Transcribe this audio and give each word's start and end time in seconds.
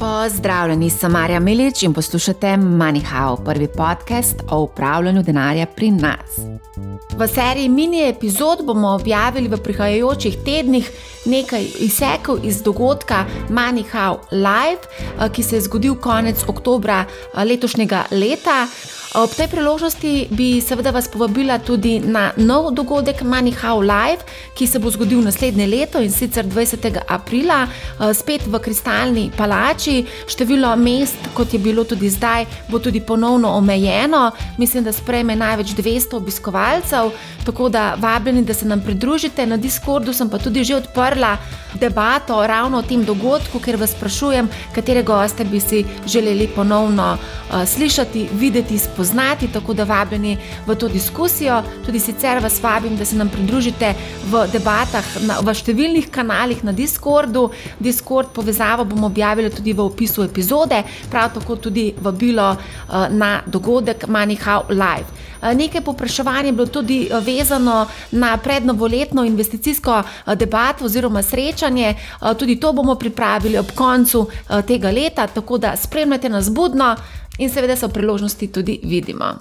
Pozdravljeni, 0.00 0.90
sem 0.90 1.12
Marja 1.12 1.40
Milič 1.40 1.82
in 1.82 1.92
poslušate 1.92 2.46
MoneyHow, 2.46 3.44
prvi 3.44 3.68
podcast 3.68 4.36
o 4.50 4.60
upravljanju 4.60 5.22
denarja 5.22 5.66
pri 5.66 5.90
nas. 5.90 6.38
V 7.16 7.28
seriji 7.28 7.68
mini 7.68 8.08
epizod 8.08 8.64
bomo 8.64 8.94
objavili 8.94 9.48
v 9.48 9.58
prihajajočih 9.60 10.38
tednih 10.44 10.90
nekaj 11.26 11.66
izsekov 11.78 12.38
iz 12.44 12.62
dogodka 12.62 13.26
MoneyHow 13.48 14.16
Live, 14.30 14.80
eh, 15.20 15.28
ki 15.32 15.42
se 15.42 15.56
je 15.56 15.60
zgodil 15.60 15.94
konec 15.94 16.44
oktobra 16.48 17.04
eh, 17.04 17.44
letošnjega 17.44 18.04
leta. 18.10 18.66
Ob 19.10 19.34
tej 19.34 19.50
priložnosti 19.50 20.30
bi 20.30 20.62
seveda 20.62 20.94
vas 20.94 21.10
povabila 21.10 21.58
tudi 21.58 21.98
na 21.98 22.30
nov 22.38 22.70
dogodek 22.70 23.26
MoneyHow 23.26 23.82
Live, 23.82 24.22
ki 24.54 24.66
se 24.70 24.78
bo 24.78 24.86
zgodil 24.86 25.18
naslednje 25.18 25.66
leto 25.66 25.98
in 25.98 26.14
sicer 26.14 26.46
20. 26.46 27.02
aprila, 27.08 27.66
eh, 27.66 28.14
spet 28.14 28.46
v 28.46 28.54
Kristalni 28.62 29.32
palači. 29.34 30.06
Število 30.30 30.76
mest, 30.76 31.18
kot 31.34 31.50
je 31.52 31.58
bilo 31.58 31.82
tudi 31.84 32.06
zdaj, 32.06 32.46
bo 32.70 32.78
tudi 32.78 33.00
ponovno 33.00 33.50
omejeno. 33.50 34.30
Mislim, 34.58 34.84
da 34.84 34.92
sprejme 34.92 35.36
največ 35.36 35.74
200 35.74 36.16
obiskovalcev, 36.16 37.10
tako 37.44 37.68
da 37.68 37.98
vabljeni, 37.98 38.46
da 38.46 38.54
se 38.54 38.64
nam 38.64 38.80
pridružite. 38.80 39.46
Na 39.46 39.56
Discordu 39.56 40.12
sem 40.12 40.30
pa 40.30 40.38
tudi 40.38 40.64
že 40.64 40.76
odprla 40.76 41.36
debato 41.74 42.46
ravno 42.46 42.78
o 42.78 42.82
tem 42.82 43.04
dogodku, 43.04 43.58
ker 43.58 43.76
vas 43.76 43.90
sprašujem, 43.90 44.48
katere 44.74 45.02
goste 45.02 45.44
bi 45.44 45.60
si 45.60 45.84
želeli 46.06 46.46
ponovno 46.46 47.18
uh, 47.18 47.66
slišati, 47.66 48.28
videti, 48.38 48.78
spoznati 48.78 48.99
spoznati, 49.00 49.48
tako 49.48 49.74
da 49.74 49.84
vabljeni 49.84 50.36
v 50.66 50.74
to 50.74 50.88
diskusijo. 50.88 51.62
Tudi 51.86 52.00
sicer 52.00 52.38
vas 52.42 52.62
vabim, 52.62 52.96
da 52.96 53.04
se 53.04 53.16
nam 53.16 53.28
pridružite 53.28 53.94
v 54.30 54.44
debatah 54.52 55.04
na, 55.24 55.38
v 55.40 55.54
številnih 55.54 56.10
kanalih 56.12 56.60
na 56.64 56.72
Discordu. 56.72 57.48
Discord 57.80 58.34
povezavo 58.36 58.84
bomo 58.84 59.06
objavili 59.06 59.48
tudi 59.50 59.72
v 59.72 59.86
opisu 59.86 60.26
epizode, 60.28 60.82
prav 61.10 61.32
tako 61.32 61.56
tudi 61.56 61.94
vabilo 61.96 62.50
uh, 62.52 63.08
na 63.08 63.40
dogodek 63.46 64.04
MoneyHow 64.06 64.68
Live. 64.68 65.08
Eh, 65.40 65.54
nekaj 65.54 65.80
popraševanja 65.80 66.50
je 66.50 66.52
bilo 66.52 66.66
tudi 66.66 66.98
eh, 67.08 67.20
vezano 67.24 67.86
na 68.12 68.36
prednovoletno 68.36 69.24
investicijsko 69.24 70.02
debato 70.36 70.84
oziroma 70.84 71.22
srečanje. 71.22 71.94
Tudi 72.38 72.60
to 72.60 72.72
bomo 72.72 72.94
pripravili 72.94 73.58
ob 73.58 73.72
koncu 73.74 74.26
tega 74.66 74.90
leta, 74.90 75.26
tako 75.26 75.58
da 75.58 75.76
spremljate 75.76 76.28
nas 76.28 76.50
budno 76.52 76.96
in 77.40 77.50
seveda 77.50 77.76
so 77.76 77.88
priložnosti 77.88 78.52
tudi 78.52 78.80
vidimo. 78.84 79.34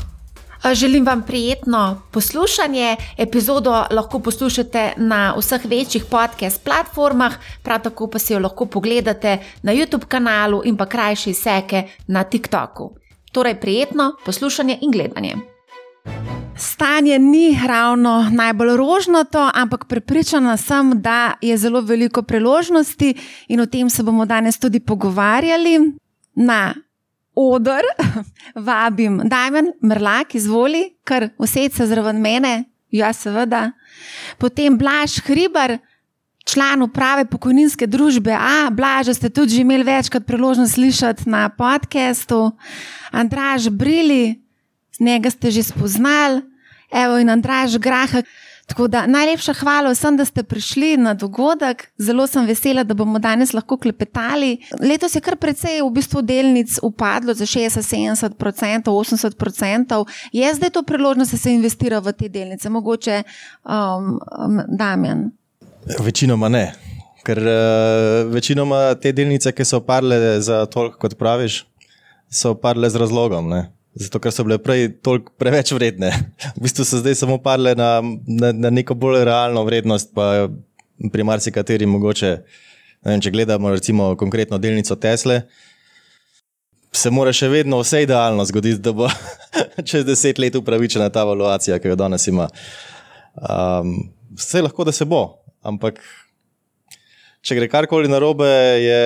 Želim 0.73 1.05
vam 1.05 1.23
prijetno 1.23 2.01
poslušanje. 2.11 2.95
Epizodo 3.17 3.85
lahko 3.91 4.19
poslušate 4.19 4.93
na 4.97 5.33
vseh 5.37 5.65
večjih 5.65 6.05
podcast 6.05 6.63
platformah, 6.63 7.33
prav 7.63 7.81
tako 7.83 8.07
pa 8.07 8.19
si 8.19 8.33
jo 8.33 8.39
lahko 8.39 8.65
pogledate 8.65 9.37
na 9.63 9.73
YouTube 9.73 10.05
kanalu 10.05 10.61
in 10.65 10.77
pa 10.77 10.85
krajše 10.85 11.29
izseke 11.29 11.83
na 12.07 12.23
TikToku. 12.23 12.91
Torej, 13.31 13.55
prijetno 13.55 14.15
poslušanje 14.25 14.77
in 14.81 14.91
gledanje. 14.91 15.35
Stanje 16.57 17.19
ni 17.19 17.59
ravno 17.67 18.29
najbolj 18.31 18.77
rožnato, 18.77 19.51
ampak 19.53 19.85
prepričana 19.85 20.57
sem, 20.57 21.01
da 21.01 21.33
je 21.41 21.57
zelo 21.57 21.81
veliko 21.81 22.21
priložnosti 22.21 23.13
in 23.47 23.59
o 23.59 23.65
tem 23.65 23.89
se 23.89 24.03
bomo 24.03 24.25
danes 24.25 24.59
tudi 24.59 24.79
pogovarjali. 24.79 25.79
Na 26.35 26.73
odr, 27.39 27.87
vabim 28.67 29.21
Dajmen, 29.29 29.71
Mrlak, 29.83 30.35
izvoli, 30.35 30.89
kar 31.03 31.29
vse 31.39 31.69
zraven 31.87 32.19
mene, 32.21 32.65
ja, 32.91 33.13
seveda. 33.13 33.71
Potem 34.37 34.77
Blaž 34.77 35.19
Hribar, 35.23 35.77
član 36.45 36.83
uprave 36.83 37.25
pokojninske 37.29 37.87
družbe 37.87 38.33
A, 38.33 38.69
Blaž, 38.71 39.13
ste 39.15 39.29
tudi 39.29 39.55
že 39.55 39.61
imeli 39.61 39.85
večkrat 39.87 40.25
priložnost 40.25 40.73
slišati 40.75 41.29
na 41.29 41.49
podkastu, 41.49 42.51
Andraž 43.11 43.69
Brili, 43.69 44.41
z 44.91 44.99
njega 44.99 45.29
ste 45.29 45.51
že 45.51 45.63
spoznali, 45.63 46.41
evo 46.91 47.17
in 47.17 47.29
Andraž 47.29 47.77
Grahak. 47.77 48.25
Tako 48.69 48.87
da 48.87 49.07
najlepša 49.07 49.53
hvala 49.53 49.91
vsem, 49.91 50.17
da 50.17 50.25
ste 50.25 50.43
prišli 50.43 50.97
na 50.97 51.13
dogodek. 51.13 51.87
Zelo 51.97 52.27
sem 52.27 52.45
vesela, 52.45 52.83
da 52.83 52.93
bomo 52.93 53.19
danes 53.19 53.53
lahko 53.53 53.77
klepetali. 53.77 54.57
Letos 54.79 55.15
je 55.15 55.21
kar 55.25 55.35
precej 55.41 55.81
v 55.81 55.89
bistvu 55.95 56.21
delnic 56.21 56.77
upadlo 56.85 57.33
za 57.33 57.45
60-70%, 57.45 58.29
80%. 58.85 60.05
Je 60.31 60.53
zdaj 60.53 60.69
to 60.69 60.83
priložnost, 60.83 61.31
da 61.31 61.37
se 61.37 61.53
investira 61.53 61.99
v 61.99 62.13
te 62.13 62.29
delnice, 62.29 62.69
mogoče 62.69 63.23
um, 63.23 64.19
um, 64.45 64.61
Damjan? 64.67 65.31
Večinoma 65.99 66.49
ne. 66.49 66.73
Ker 67.25 67.41
uh, 67.41 68.31
večinoma 68.31 68.93
te 69.01 69.11
delnice, 69.11 69.51
ki 69.51 69.65
so 69.65 69.81
upadle 69.81 70.41
za 70.41 70.65
toliko, 70.65 70.97
kot 71.01 71.17
praviš, 71.17 71.63
so 72.29 72.53
upadle 72.53 72.89
z 72.89 73.01
razlogom. 73.01 73.49
Ne? 73.49 73.65
Zato, 73.99 74.21
ker 74.23 74.31
so 74.31 74.45
bile 74.47 74.55
prej 74.63 74.87
toliko 75.03 75.33
preveč 75.39 75.73
vredne. 75.75 76.13
V 76.57 76.63
bistvu 76.63 76.85
so 76.87 77.01
zdaj 77.01 77.17
samo 77.19 77.37
padle 77.43 77.75
na, 77.75 77.99
na, 78.27 78.53
na 78.55 78.71
neko 78.71 78.95
bolj 78.95 79.25
realno 79.27 79.63
vrednost, 79.67 80.13
pa 80.15 80.47
pri 81.11 81.25
marsikateri 81.27 81.87
mogoče. 81.87 82.37
Vem, 83.07 83.19
če 83.23 83.31
gledamo 83.31 83.71
recimo 83.71 84.13
konkretno 84.19 84.59
delnico 84.59 84.95
Tesle, 84.99 85.41
se 86.91 87.11
mora 87.13 87.31
še 87.35 87.47
vedno 87.51 87.79
vse 87.79 88.03
idealno 88.03 88.43
zgoditi, 88.49 88.81
da 88.83 88.91
bo 88.95 89.07
čez 89.89 90.07
deset 90.07 90.39
let 90.41 90.55
upravičena 90.59 91.09
ta 91.13 91.23
valuacija, 91.27 91.77
ki 91.79 91.93
jo 91.93 91.99
danes 91.99 92.27
ima. 92.27 92.49
Um, 93.39 93.93
vse 94.35 94.63
lahko, 94.65 94.87
da 94.87 94.95
se 94.95 95.07
bo, 95.07 95.21
ampak 95.63 96.01
če 97.45 97.55
gre 97.59 97.69
karkoli 97.71 98.11
narobe, 98.11 98.49
je 98.83 98.99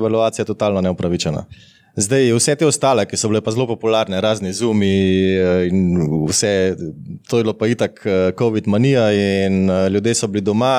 valuacija 0.00 0.44
totalno 0.48 0.82
neupravičena. 0.84 1.44
Zdaj, 1.98 2.28
vse 2.36 2.54
te 2.54 2.66
ostale, 2.66 3.02
ki 3.10 3.18
so 3.18 3.26
bile 3.26 3.40
pa 3.42 3.50
zelo 3.50 3.64
popularne, 3.66 4.20
razni 4.22 4.52
zumi 4.54 4.90
eh, 5.34 5.64
in 5.66 5.96
vse, 6.28 6.50
to 7.26 7.40
je 7.40 7.42
bilo 7.42 7.54
pa 7.58 7.66
itak 7.66 7.98
eh, 8.06 8.18
COVID-manija 8.38 9.08
in 9.16 9.64
eh, 9.66 9.88
ljudje 9.90 10.14
so 10.14 10.28
bili 10.30 10.44
doma, 10.46 10.70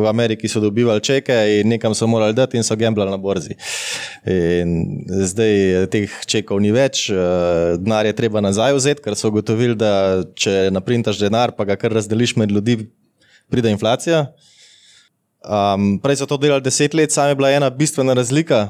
v 0.00 0.06
Ameriki 0.08 0.48
so 0.48 0.62
dobivali 0.64 1.02
čeke 1.04 1.36
in 1.58 1.68
nekam 1.74 1.94
so 1.94 2.08
morali 2.08 2.32
dati 2.34 2.56
in 2.56 2.64
so 2.64 2.76
gambljali 2.76 3.12
na 3.12 3.18
borzi. 3.20 3.52
In 4.32 5.04
zdaj 5.28 5.90
teh 5.92 6.16
čekov 6.24 6.62
ni 6.64 6.72
več, 6.72 7.10
denar 7.76 8.08
je 8.08 8.16
treba 8.16 8.40
nazaj 8.40 8.78
vzeti, 8.78 9.04
ker 9.04 9.18
so 9.18 9.28
ugotovili, 9.28 9.76
da 9.76 10.24
če 10.40 10.70
naprintaš 10.72 11.20
denar, 11.20 11.52
pa 11.52 11.68
ga 11.68 11.76
kar 11.76 11.92
razdeliš 11.92 12.36
med 12.40 12.56
ljudi, 12.56 12.78
pride 13.52 13.76
inflacija. 13.76 14.24
Um, 15.44 15.98
prej 16.02 16.22
so 16.22 16.26
to 16.26 16.40
delali 16.40 16.64
deset 16.64 16.96
let, 16.96 17.12
sam 17.12 17.28
je 17.28 17.36
bila 17.36 17.52
ena 17.52 17.70
bistvena 17.70 18.16
razlika 18.16 18.64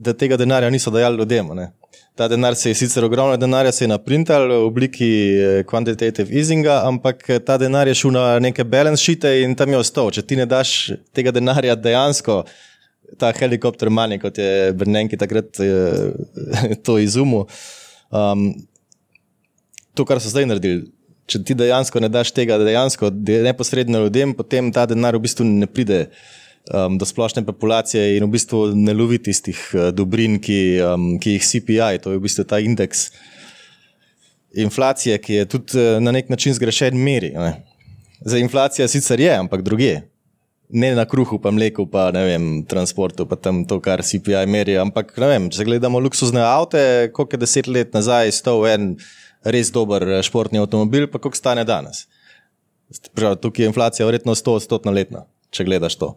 da 0.00 0.14
tega 0.16 0.36
denarja 0.40 0.70
niso 0.70 0.90
dajali 0.90 1.18
ljudem. 1.20 1.52
Ne. 1.56 1.70
Ta 2.16 2.28
denar 2.28 2.54
se 2.56 2.70
je 2.70 2.74
sicer 2.74 3.04
ogromno 3.04 3.36
denarja 3.36 3.72
se 3.72 3.84
je 3.84 3.88
naprintal 3.88 4.48
v 4.48 4.64
obliki 4.64 5.10
eh, 5.36 5.62
quantitative 5.68 6.32
easinga, 6.36 6.80
ampak 6.88 7.28
eh, 7.28 7.38
ta 7.44 7.58
denar 7.60 7.88
je 7.88 7.94
šel 8.00 8.14
na 8.16 8.24
neke 8.40 8.64
balance 8.64 9.04
sheete 9.04 9.34
in 9.44 9.54
tam 9.56 9.72
je 9.72 9.80
ostal. 9.80 10.10
Če 10.10 10.24
ti 10.24 10.40
ne 10.40 10.46
daš 10.48 10.92
tega 11.16 11.32
denarja 11.36 11.76
dejansko, 11.76 12.42
ta 13.20 13.32
helikopter 13.36 13.90
manj, 13.90 14.18
kot 14.22 14.40
je 14.40 14.72
Brnenki 14.76 15.20
takrat 15.20 15.60
eh, 15.64 16.10
to 16.86 16.96
izumil, 17.02 17.46
um, 18.08 18.50
to, 19.94 20.08
kar 20.08 20.22
so 20.22 20.32
zdaj 20.32 20.48
naredili. 20.48 20.88
Če 21.30 21.44
ti 21.46 21.54
dejansko 21.54 22.00
ne 22.02 22.08
daš 22.10 22.32
tega, 22.34 22.56
dejansko 22.58 23.12
neposredno 23.46 24.06
ljudem, 24.06 24.32
potem 24.34 24.72
ta 24.74 24.88
denar 24.90 25.14
v 25.14 25.26
bistvu 25.28 25.46
ne 25.46 25.68
pride 25.70 26.06
um, 26.68 26.98
do 26.98 27.06
splošne 27.06 27.44
populacije 27.46 28.16
in 28.16 28.26
v 28.26 28.34
bistvu 28.36 28.70
ne 28.76 28.94
lovi 28.94 29.18
tistih 29.18 29.58
uh, 29.74 29.88
dobrin, 29.94 30.38
ki, 30.42 30.60
um, 30.84 31.10
ki 31.22 31.38
jih 31.38 31.46
CPI, 31.46 32.00
to 32.02 32.14
je 32.14 32.20
v 32.20 32.24
bistvu 32.26 32.44
ta 32.44 32.60
indeks 32.60 33.10
inflacije, 34.52 35.18
ki 35.22 35.40
je 35.40 35.48
tudi 35.48 35.78
uh, 35.78 35.98
na 36.02 36.12
nek 36.12 36.30
način 36.30 36.54
zgrešen 36.54 36.96
meri. 36.98 37.32
Ne. 37.36 37.54
Za 38.20 38.38
inflacijo 38.38 38.88
sicer 38.88 39.20
je, 39.20 39.32
ampak 39.36 39.62
druge. 39.62 40.00
Ne 40.70 40.92
na 40.94 41.02
kruhu, 41.02 41.40
pa 41.42 41.50
mleku, 41.50 41.86
pa 41.90 42.10
ne 42.14 42.22
vem, 42.28 42.44
transportu, 42.68 43.26
pa 43.26 43.34
tam 43.34 43.64
to, 43.66 43.80
kar 43.82 44.04
CPI 44.06 44.44
meri. 44.46 44.76
Ampak, 44.78 45.16
ne 45.18 45.30
vem, 45.32 45.48
če 45.50 45.66
gledamo 45.66 45.98
luksuzne 45.98 46.44
avte, 46.46 47.10
koliko 47.14 47.34
je 47.34 47.42
deset 47.42 47.66
let 47.66 47.96
nazaj 47.96 48.30
stal 48.36 48.62
en 48.70 48.92
res 49.42 49.72
dober 49.74 50.06
uh, 50.06 50.20
športni 50.22 50.62
avtomobil, 50.62 51.08
pa 51.10 51.18
koliko 51.18 51.40
stane 51.40 51.64
danes. 51.66 52.04
Prav, 53.14 53.36
tukaj 53.38 53.64
je 53.64 53.70
inflacija 53.70 54.06
verjetno 54.06 54.34
100-odstotna 54.34 54.94
letna, 54.94 55.24
če 55.54 55.66
gledaš 55.66 55.98
to. 55.98 56.14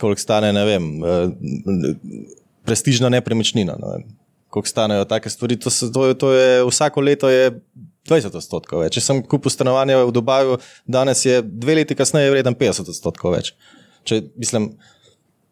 Koliko 0.00 0.20
stane, 0.20 0.52
ne 0.52 0.64
vem, 0.64 0.88
eh, 1.04 1.94
prestižna 2.64 3.08
nepremičnina. 3.08 3.76
Ne 3.82 4.04
koliko 4.50 4.68
stanejo 4.68 5.04
take 5.04 5.30
stvari. 5.30 5.56
To, 5.56 5.70
to, 5.94 6.06
je, 6.06 6.18
to 6.18 6.32
je 6.32 6.64
vsako 6.64 7.00
leto 7.00 7.28
je 7.28 7.60
20 8.08 8.36
odstotkov 8.36 8.82
več. 8.82 8.96
Če 8.96 9.04
sem 9.04 9.22
kupil 9.22 9.52
stanovanje 9.52 9.98
v 10.00 10.12
Dubaju, 10.14 10.58
danes 10.88 11.24
je 11.26 11.42
dve 11.42 11.80
leti 11.80 11.96
kasneje 11.96 12.32
vreden 12.32 12.56
50 12.56 12.88
odstotkov 12.88 13.36
več. 13.36 13.52
Če, 14.08 14.22
mislim, 14.40 14.72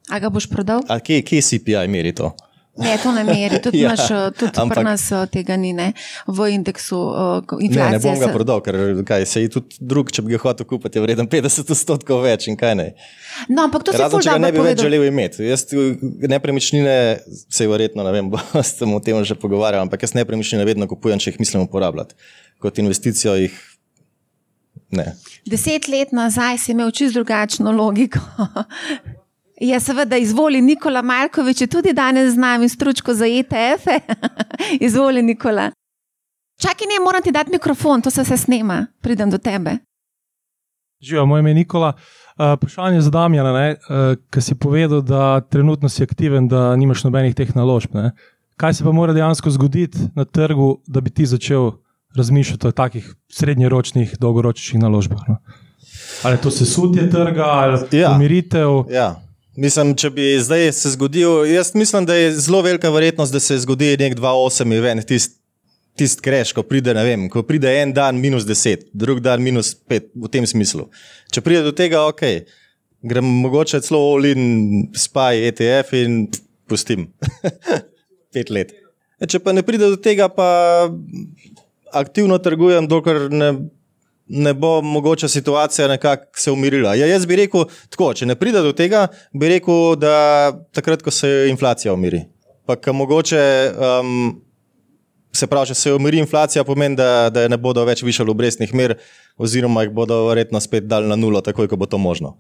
a 0.09 0.21
ga 0.23 0.31
boš 0.33 0.49
prodal? 0.49 0.85
A 0.89 0.99
kje, 1.03 1.21
kje 1.27 1.43
CPI 1.45 1.85
meri 1.93 2.15
to? 2.17 2.33
Ne, 2.77 2.99
to 2.99 3.09
ne 3.11 3.25
meri, 3.25 3.57
tudi, 3.59 3.81
Ja, 3.81 3.89
naš, 3.91 4.05
eh, 4.07 4.31
tudi 4.33 4.53
ampak- 4.55 4.75
pri 4.75 4.85
nas 4.85 5.05
eh, 5.09 5.27
tega 5.29 5.57
ni, 5.57 5.73
ne? 5.73 5.93
v 6.27 6.49
indeksu 6.51 6.93
uh, 6.95 7.41
Ne, 7.41 7.57
ne 7.59 7.65
inflacije. 7.67 8.01
bom 8.03 8.15
ga 8.15 8.27
se- 8.27 8.33
prodal, 8.33 8.61
ker 8.61 8.75
kaj, 9.03 9.25
se 9.27 9.43
je 9.43 9.49
tudi 9.51 9.77
drug, 9.81 10.11
če 10.11 10.21
bi 10.21 10.31
ga 10.31 10.39
hotel 10.41 10.67
kupiti, 10.67 10.95
je 10.95 11.03
vreden 11.03 11.27
50 11.27 11.71
odstotkov 11.71 12.21
več 12.21 12.47
in 12.47 12.55
kaj 12.55 12.75
ne. 12.75 12.89
No, 13.49 13.63
ampak 13.63 13.83
to 13.83 13.93
se 13.93 13.99
Razen, 13.99 14.21
če 14.21 14.31
ga 14.31 14.39
ne 14.39 14.51
bi 14.51 14.59
več 14.59 14.77
povedal. 14.77 14.85
želel 14.85 15.05
imeti. 15.05 15.43
Jaz 15.45 15.65
nepremičnine, 16.23 16.97
se 17.49 17.61
je 17.61 17.69
verjetno, 17.69 18.03
ne 18.03 18.13
vem, 18.13 18.29
s 18.63 18.75
tem 18.75 18.89
o 18.89 19.01
tem 19.01 19.17
že 19.23 19.35
pogovarjal, 19.37 19.83
ampak 19.83 20.03
jaz 20.03 20.13
nepremičnine 20.13 20.65
vedno 20.65 20.85
kupujem, 20.87 21.19
če 21.19 21.31
jih 21.31 21.41
mislim 21.41 21.63
uporabljati. 21.63 22.15
Kot 22.59 22.77
investicijo 22.77 23.35
jih 23.37 23.57
ne. 24.91 25.15
Deset 25.45 25.89
let 25.89 26.13
nazaj 26.13 26.59
si 26.59 26.73
imel 26.73 26.91
čisto 26.91 27.17
drugačno 27.17 27.73
logiko. 27.73 28.21
Ja, 29.61 29.81
seveda, 29.81 30.17
izvoli 30.17 30.61
Nikola 30.61 31.03
Markovič, 31.03 31.61
je 31.61 31.67
tudi 31.67 31.93
danes 31.93 32.35
z 32.35 32.37
nami 32.37 32.69
stručko 32.69 33.15
za 33.15 33.27
ETF-e. 33.27 34.01
izvoli 34.87 35.23
Nikola. 35.23 35.71
Čakaj, 36.61 36.87
ne, 36.87 37.05
moram 37.05 37.23
ti 37.23 37.33
dati 37.33 37.51
mikrofon, 37.51 38.03
to 38.03 38.11
se 38.11 38.23
vse 38.23 38.37
snema, 38.37 38.87
pridem 39.01 39.31
do 39.31 39.39
tebe. 39.39 39.79
Živijo, 41.01 41.27
moje 41.27 41.41
ime 41.41 41.51
je 41.51 41.55
Nikola. 41.55 41.93
Uh, 42.39 42.53
vprašanje 42.57 43.01
za 43.01 43.11
Damjana, 43.11 43.53
uh, 43.53 43.77
ki 44.31 44.41
si 44.41 44.55
povedal, 44.55 45.01
da 45.03 45.41
trenutno 45.41 45.89
si 45.89 46.03
aktiven, 46.03 46.49
da 46.49 46.77
nimaš 46.77 47.05
nobenih 47.05 47.35
teh 47.35 47.57
naložb. 47.57 47.95
Ne? 47.95 48.11
Kaj 48.57 48.75
se 48.75 48.85
pa 48.85 48.93
mora 48.93 49.13
dejansko 49.13 49.51
zgoditi 49.51 49.99
na 50.15 50.25
trgu, 50.25 50.81
da 50.87 51.01
bi 51.01 51.11
ti 51.11 51.27
začel 51.27 51.71
razmišljati 52.17 52.67
o 52.67 52.73
takih 52.73 53.15
srednjeročnih, 53.33 54.17
dolgoročnih 54.21 54.83
naložbah? 54.83 55.29
No? 55.29 55.37
Ali 56.23 56.35
je 56.35 56.41
to 56.41 56.51
sesutje 56.51 57.11
trga, 57.11 57.45
ali 57.45 57.99
Ja. 57.99 58.13
umiritev? 58.13 58.69
Ja. 58.91 59.26
Mislim, 59.57 59.95
če 59.97 60.11
bi 60.13 60.29
zdaj 60.43 60.71
se 60.77 60.91
zgodil, 60.93 61.47
jaz 61.49 61.73
mislim, 61.75 62.05
da 62.07 62.15
je 62.15 62.35
zelo 62.37 62.61
velika 62.63 62.91
verjetnost, 62.93 63.33
da 63.33 63.41
se 63.41 63.57
zgodi 63.59 63.97
nek 64.01 64.19
2-8 64.19 64.77
event, 64.77 65.07
tisti 65.09 65.41
tist 65.97 66.21
kreš, 66.21 66.53
ko 66.57 66.65
pride, 66.67 66.95
ne 66.97 67.03
vem, 67.07 67.27
ko 67.33 67.43
pride 67.47 67.71
en 67.81 67.93
dan 67.97 68.19
minus 68.21 68.45
10, 68.45 68.91
drug 68.97 69.23
dan 69.25 69.43
minus 69.43 69.73
5, 69.89 70.11
v 70.27 70.31
tem 70.33 70.47
smislu. 70.49 70.87
Če 71.33 71.43
pride 71.45 71.65
do 71.65 71.73
tega, 71.77 72.05
ok, 72.11 72.23
grem 73.07 73.29
mogoče 73.45 73.81
celo 73.85 74.03
all-in, 74.13 74.91
spaj, 74.97 75.41
ETF 75.51 75.97
in 76.03 76.19
pff, 76.29 76.45
pustim. 76.69 77.09
Pet 78.35 78.53
let. 78.53 78.75
E, 79.17 79.29
če 79.31 79.41
pa 79.41 79.55
ne 79.57 79.65
pride 79.65 79.89
do 79.89 79.97
tega, 80.01 80.29
pa 80.29 80.49
aktivno 81.97 82.37
trgujem, 82.45 82.89
dokler 82.91 83.31
ne 83.33 83.53
ne 84.27 84.55
bo 84.55 84.81
mogoče 84.83 85.29
situacija 85.29 85.89
nekako 85.89 86.41
se 86.41 86.51
umirila. 86.51 86.95
Ja, 86.95 87.07
jaz 87.07 87.27
bi 87.27 87.37
rekel 87.37 87.65
tako, 87.91 88.13
če 88.15 88.27
ne 88.27 88.35
pride 88.35 88.63
do 88.63 88.73
tega, 88.73 89.07
bi 89.33 89.49
rekel, 89.49 89.95
da 90.01 90.53
takrat, 90.75 91.03
ko 91.03 91.11
se 91.15 91.47
inflacija 91.51 91.95
umiri. 91.95 92.25
Pa 92.67 92.77
ko 92.77 92.93
mogoče, 92.93 93.41
um, 93.77 94.43
se 95.37 95.47
pravi, 95.47 95.71
če 95.71 95.79
se 95.79 95.95
umiri 95.95 96.19
inflacija, 96.19 96.65
pomeni, 96.67 96.99
da, 96.99 97.29
da 97.31 97.47
ne 97.49 97.59
bodo 97.61 97.85
več 97.87 98.03
višali 98.03 98.33
obrestnih 98.33 98.75
mer, 98.75 98.97
oziroma 99.39 99.87
jih 99.87 99.95
bodo 99.95 100.25
verjetno 100.31 100.61
spet 100.61 100.89
dali 100.91 101.09
na 101.09 101.19
nulo, 101.21 101.43
takoj, 101.45 101.69
ko 101.71 101.79
bo 101.79 101.87
to 101.87 101.99
možno. 101.99 102.37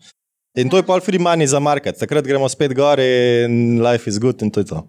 In 0.56 0.70
to 0.72 0.80
je 0.80 0.86
pa 0.88 0.96
free 1.04 1.20
money 1.20 1.46
za 1.46 1.60
market, 1.60 1.98
takrat 2.00 2.24
gremo 2.24 2.48
spet 2.48 2.72
gor 2.74 2.98
in 3.00 3.82
life 3.84 4.08
is 4.08 4.18
good 4.18 4.42
in 4.42 4.50
to 4.50 4.64
je 4.64 4.72
to. 4.72 4.82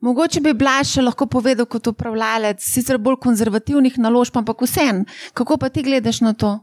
Mogoče 0.00 0.40
bi 0.40 0.54
Blaž 0.56 0.94
še 0.96 1.02
lahko 1.04 1.26
povedal 1.28 1.66
kot 1.68 1.90
upravljalec, 1.92 2.62
sicer 2.64 2.96
bolj 2.98 3.18
konzervativnih 3.20 3.98
naložb, 4.00 4.38
ampak 4.40 4.62
vsem. 4.64 5.04
Kako 5.36 5.58
pa 5.60 5.68
ti 5.68 5.84
gledaš 5.84 6.22
na 6.24 6.32
to? 6.32 6.56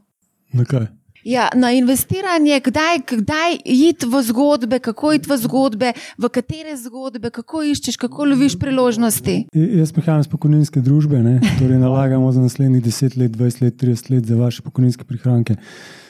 Na 0.58 0.66
kaj? 0.66 0.88
Ja, 1.28 1.50
na 1.54 1.74
investiranje, 1.76 2.56
kdaj, 2.64 3.02
kdaj 3.10 3.58
iti 3.66 4.08
v 4.08 4.22
zgodbe, 4.24 4.80
kako 4.80 5.12
iti 5.18 5.28
v 5.28 5.38
zgodbe, 5.44 5.90
v 6.18 6.30
katere 6.32 6.74
zgodbe, 6.80 7.30
kako 7.36 7.66
iščeš, 7.68 7.98
kako 8.00 8.30
loviš 8.32 8.56
priložnosti. 8.58 9.36
J- 9.52 9.70
Jaz 9.82 9.92
prihajam 9.92 10.24
iz 10.24 10.30
pokojninske 10.32 10.82
družbe, 10.82 11.20
ne? 11.20 11.38
torej 11.60 11.82
nalagamo 11.84 12.32
za 12.32 12.42
naslednjih 12.42 12.82
10 12.82 13.18
let, 13.20 13.36
20 13.36 13.62
let, 13.66 13.76
30 13.76 14.12
let 14.16 14.26
za 14.26 14.40
vaše 14.40 14.64
pokojninske 14.64 15.04
prihranke. 15.04 15.58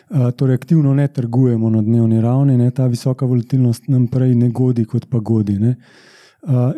Uh, 0.08 0.30
torej, 0.32 0.62
aktivno 0.62 0.94
ne 0.94 1.08
trgujemo 1.08 1.72
na 1.74 1.82
dnevni 1.82 2.22
ravni, 2.22 2.56
ne? 2.56 2.70
ta 2.72 2.86
visoka 2.88 3.26
volatilnost 3.26 3.90
nam 3.90 4.06
prej 4.08 4.36
ne 4.38 4.52
godi, 4.54 4.86
kot 4.86 5.10
pa 5.10 5.20
godi. 5.20 5.58
Ne? 5.60 5.76
Uh, 5.76 6.17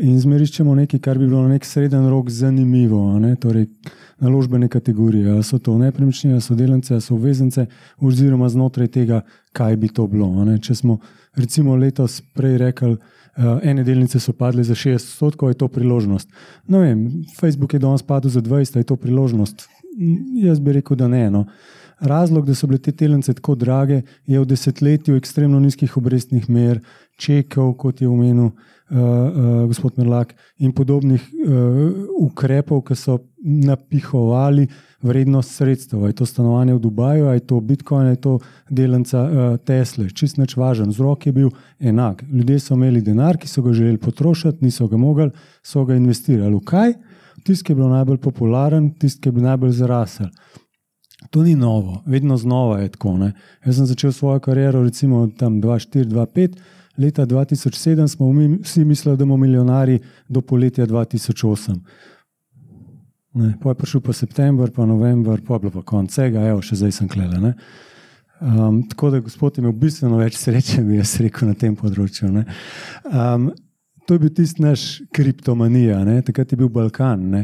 in 0.01 0.17
zmeriščemo 0.19 0.73
nekaj, 0.75 0.99
kar 0.99 1.17
bi 1.17 1.27
bilo 1.27 1.43
na 1.43 1.53
nek 1.53 1.65
sreden 1.65 2.07
rok 2.09 2.29
zanimivo. 2.33 3.19
Ne? 3.19 3.35
Torej, 3.35 3.67
naložbene 4.19 4.67
kategorije, 4.67 5.37
a 5.37 5.43
so 5.43 5.59
to 5.59 5.77
nepremičnine, 5.77 6.37
a 6.37 6.41
so 6.41 6.55
delnice, 6.55 6.95
a 6.95 7.01
so 7.03 7.15
obveznice, 7.15 7.67
oziroma 8.01 8.49
znotraj 8.49 8.87
tega, 8.87 9.21
kaj 9.53 9.77
bi 9.77 9.91
to 9.93 10.07
bilo. 10.07 10.31
Če 10.61 10.75
smo 10.75 10.99
recimo 11.37 11.75
letos 11.75 12.19
prej 12.35 12.57
rekli, 12.57 12.97
uh, 13.39 13.59
ene 13.63 13.83
delnice 13.83 14.19
so 14.19 14.33
padle 14.33 14.63
za 14.63 14.75
60%, 14.75 15.47
je 15.47 15.59
to 15.59 15.67
priložnost. 15.67 16.29
No, 16.67 16.79
vem, 16.79 17.23
Facebook 17.39 17.73
je 17.73 17.79
danes 17.79 18.03
padel 18.03 18.31
za 18.31 18.41
20%, 18.41 18.77
je 18.77 18.89
to 18.89 18.95
priložnost. 18.95 19.67
Jaz 20.43 20.59
bi 20.59 20.79
rekel, 20.79 20.97
da 20.97 21.07
ne. 21.07 21.29
No. 21.31 21.45
Razlog, 21.99 22.45
da 22.47 22.55
so 22.55 22.67
bile 22.67 22.79
te 22.79 22.91
delnice 22.91 23.33
tako 23.33 23.55
drage, 23.59 24.01
je 24.27 24.39
v 24.39 24.47
desetletju 24.47 25.17
ekstremno 25.19 25.59
nizkih 25.59 25.97
obrestnih 25.97 26.49
mer, 26.49 26.79
čekov, 27.19 27.73
kot 27.77 28.01
je 28.01 28.07
omenil 28.07 28.51
uh, 28.91 28.97
uh, 28.97 29.67
gospod 29.67 29.97
Merlak, 29.97 30.35
in 30.57 30.71
podobnih 30.71 31.21
uh, 31.21 31.93
ukrepov, 32.19 32.83
ki 32.87 32.95
so 32.95 33.17
napihovali 33.43 34.67
vrednost 35.01 35.55
sredstev. 35.55 36.05
Je 36.07 36.13
to 36.13 36.25
stanovanje 36.25 36.73
v 36.73 36.79
Dubaju, 36.79 37.25
je 37.33 37.39
to 37.39 37.59
Bitcoin, 37.59 38.07
je 38.07 38.21
to 38.21 38.37
delnica 38.69 39.23
uh, 39.23 39.57
Tesla. 39.65 40.09
Čist 40.13 40.37
neč 40.37 40.57
važen. 40.57 40.89
Vzrok 40.89 41.25
je 41.25 41.33
bil 41.33 41.51
enak. 41.79 42.23
Ljudje 42.31 42.59
so 42.59 42.75
imeli 42.75 43.01
denar, 43.01 43.37
ki 43.37 43.47
so 43.47 43.61
ga 43.61 43.73
želeli 43.73 43.97
potrošiti, 43.97 44.65
niso 44.65 44.87
ga 44.87 44.97
mogli, 44.97 45.29
so 45.63 45.85
ga 45.85 45.95
investirali. 45.95 46.59
Kaj? 46.65 46.97
Tisti, 47.43 47.63
ki 47.63 47.71
je 47.71 47.79
bil 47.79 47.93
najbolj 47.93 48.17
popularen, 48.19 48.91
tisti, 48.99 49.21
ki 49.21 49.31
je 49.31 49.37
bil 49.37 49.47
najbolj 49.47 49.77
zarasel. 49.77 50.27
To 51.29 51.43
ni 51.43 51.55
novo, 51.55 52.03
vedno 52.05 52.37
znova 52.37 52.79
je 52.79 52.89
tako. 52.89 53.17
Ne? 53.17 53.33
Jaz 53.65 53.75
sem 53.75 53.85
začel 53.85 54.11
svojo 54.11 54.39
kariero, 54.39 54.83
recimo 54.83 55.27
tam 55.37 55.61
2004-2005, 55.61 56.55
leta 56.99 57.25
2007 57.25 58.07
smo 58.07 58.31
mi 58.33 58.57
vsi 58.63 58.85
mislili, 58.85 59.17
da 59.17 59.25
bomo 59.25 59.37
milijonari 59.37 59.99
do 60.27 60.41
poletja 60.41 60.87
2008. 60.87 61.79
Ne, 63.33 63.53
pa 63.61 63.69
je 63.69 63.75
prišel 63.75 64.01
pa 64.01 64.13
september, 64.13 64.71
pa 64.75 64.85
november, 64.85 65.41
pa 65.47 65.53
je 65.53 65.59
bilo 65.59 65.71
pa 65.71 65.81
konec 65.81 66.11
vsega, 66.11 66.47
evo, 66.49 66.61
še 66.65 66.79
zdaj 66.81 66.95
sem 66.97 67.09
klele. 67.09 67.53
Um, 68.39 68.81
tako 68.89 69.11
da 69.13 69.19
gospod 69.19 69.57
je 69.57 69.61
imel 69.61 69.75
bistveno 69.77 70.17
več 70.17 70.37
sreče, 70.39 70.81
bi 70.83 70.97
jaz 70.97 71.17
rekel, 71.21 71.51
na 71.51 71.57
tem 71.59 71.75
področju. 71.75 72.31
ne. 72.33 72.45
Um, 73.11 73.51
to 74.07 74.15
je 74.17 74.23
bil 74.23 74.31
tisti 74.33 74.63
naš 74.63 74.83
kriptomanija, 75.13 75.99
ne? 76.07 76.21
takrat 76.25 76.51
je 76.51 76.57
bil 76.57 76.71
Balkan. 76.73 77.27
Ne? 77.29 77.43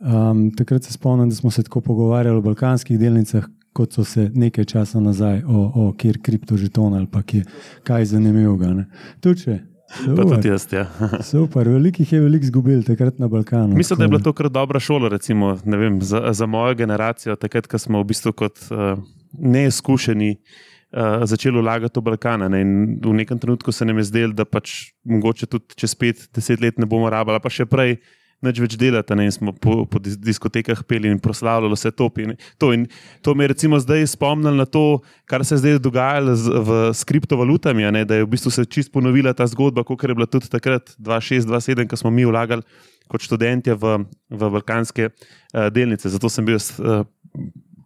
Um, 0.00 0.46
takrat 0.56 0.86
se 0.86 0.94
spomnim, 0.94 1.28
da 1.28 1.36
smo 1.36 1.50
se 1.50 1.66
tako 1.66 1.82
pogovarjali 1.84 2.38
o 2.38 2.44
balkanskih 2.46 2.96
delnicah, 3.00 3.44
kot 3.78 3.94
so 3.94 4.04
se 4.04 4.26
nekaj 4.34 4.66
časa 4.74 5.00
nazaj, 5.00 5.44
o, 5.46 5.64
o 5.74 5.88
kjer 5.98 6.18
kriptožeton 6.22 6.98
ali 6.98 7.06
pa 7.06 7.22
kje, 7.22 7.44
kaj 7.86 8.10
zanimivega. 8.14 8.74
ne. 8.74 8.88
Tuče. 9.22 9.58
Pa 9.88 10.24
tudi 10.28 10.50
jaz. 10.50 10.66
Ja. 10.72 10.86
Super, 11.30 11.68
velikih 11.68 12.12
je 12.12 12.20
veliko 12.20 12.44
izgubil 12.44 12.82
takrat 12.84 13.18
na 13.22 13.28
Balkanu. 13.28 13.76
Mislim, 13.76 13.98
da 13.98 14.04
je 14.04 14.08
bila 14.08 14.20
to 14.20 14.32
kar 14.36 14.50
dobra 14.52 14.80
šola, 14.80 15.08
recimo, 15.08 15.54
vem, 15.64 16.02
za, 16.02 16.32
za 16.32 16.46
mojo 16.46 16.74
generacijo, 16.74 17.36
takrat, 17.40 17.70
ko 17.70 17.78
smo 17.80 18.02
v 18.02 18.10
bistvu 18.10 18.34
kot 18.36 18.60
uh, 18.68 19.00
neizkušeni 19.32 20.34
uh, 20.34 21.24
začeli 21.24 21.62
vlagati 21.62 22.00
v 22.00 22.10
Balkan. 22.10 22.44
Ne, 22.52 22.60
in 22.60 22.76
v 23.04 23.14
nekem 23.22 23.38
trenutku 23.38 23.72
se 23.72 23.88
nam 23.88 24.02
je 24.02 24.10
zdelo, 24.10 24.36
da 24.36 24.44
pač 24.44 24.92
mogoče 25.08 25.48
tudi 25.48 25.78
čez 25.80 25.96
pet, 25.96 26.28
deset 26.36 26.60
let 26.60 26.78
ne 26.78 26.86
bomo 26.86 27.08
rabili, 27.10 27.40
pa 27.40 27.52
še 27.52 27.66
prej. 27.66 27.96
Neč 28.38 28.60
več 28.62 28.76
delati, 28.78 29.16
ne, 29.18 29.24
smo 29.34 29.50
po, 29.50 29.80
po 29.90 29.98
dis- 29.98 30.14
diskotekah 30.14 30.84
peli 30.86 31.10
in 31.10 31.18
proslavljali 31.18 31.74
vse 31.74 31.90
to. 31.90 32.06
In 32.22 32.36
to, 32.58 32.70
in 32.72 32.84
to 33.22 33.34
me 33.34 33.48
je 33.48 33.80
zdaj 33.82 34.06
spomnilo 34.06 34.54
na 34.54 34.64
to, 34.64 35.00
kar 35.26 35.44
se 35.44 35.56
je 35.56 35.58
zdaj 35.58 35.78
dogajalo 35.82 36.36
z, 36.36 36.46
v, 36.46 36.76
s 36.94 37.02
kriptovalutami, 37.04 37.82
da 38.06 38.14
je 38.14 38.24
v 38.24 38.30
bistvu 38.30 38.50
se 38.54 38.64
čist 38.64 38.92
ponovila 38.92 39.34
ta 39.34 39.46
zgodba, 39.46 39.82
kot 39.82 40.02
je 40.02 40.14
bila 40.14 40.26
tudi 40.26 40.46
takrat 40.48 40.94
2006-2007, 41.02 41.88
ko 41.90 41.96
smo 41.96 42.10
mi 42.14 42.24
vlagali 42.24 42.62
kot 43.08 43.24
študentje 43.24 43.74
v, 43.74 44.04
v 44.30 44.50
balkanske 44.52 45.10
uh, 45.10 45.66
delnice. 45.72 46.08
Zato 46.08 46.30
sem 46.30 46.46
bil 46.46 46.60
jaz, 46.60 46.76
uh, 46.78 47.02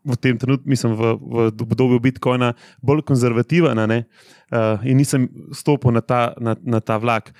v 0.04 0.18
tem 0.18 0.38
trenutku, 0.38 0.68
mislim, 0.68 0.98
v, 0.98 1.14
v 1.16 1.48
obdobju 1.62 2.00
Bitcoina 2.02 2.52
bolj 2.82 3.04
konzervativen 3.06 3.78
uh, 3.78 4.02
in 4.84 4.98
nisem 4.98 5.30
stopil 5.54 5.94
na 5.94 6.02
ta, 6.02 6.34
na, 6.42 6.56
na 6.60 6.82
ta 6.82 6.98
vlak. 6.98 7.32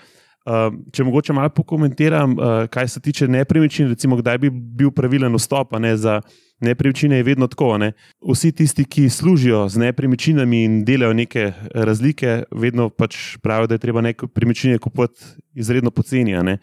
Uh, 0.43 0.75
če 0.91 1.05
mogoče 1.07 1.35
malo 1.37 1.53
pokomentiram, 1.55 2.33
uh, 2.35 2.65
kaj 2.67 2.89
se 2.89 3.01
tiče 3.01 3.29
nepremičnin, 3.31 3.93
recimo, 3.93 4.17
kdaj 4.19 4.41
bi 4.43 4.51
bil 4.51 4.91
pravilen 4.91 5.35
vstop 5.39 5.77
ne, 5.79 5.93
za 5.97 6.17
nepremičnine, 6.63 7.21
je 7.21 7.27
vedno 7.27 7.47
tako. 7.47 7.77
Ne. 7.79 7.93
Vsi 8.27 8.51
tisti, 8.53 8.85
ki 8.85 9.07
služijo 9.11 9.69
z 9.71 9.85
nepremičninami 9.85 10.65
in 10.65 10.81
delajo 10.85 11.15
neke 11.15 11.53
razlike, 11.75 12.43
vedno 12.51 12.89
pač 12.91 13.37
pravijo, 13.43 13.71
da 13.71 13.79
je 13.79 13.85
treba 13.87 14.03
nepremičnine 14.03 14.83
kupovati 14.83 15.23
izredno 15.55 15.91
poceni. 15.91 16.35
ne. 16.43 16.59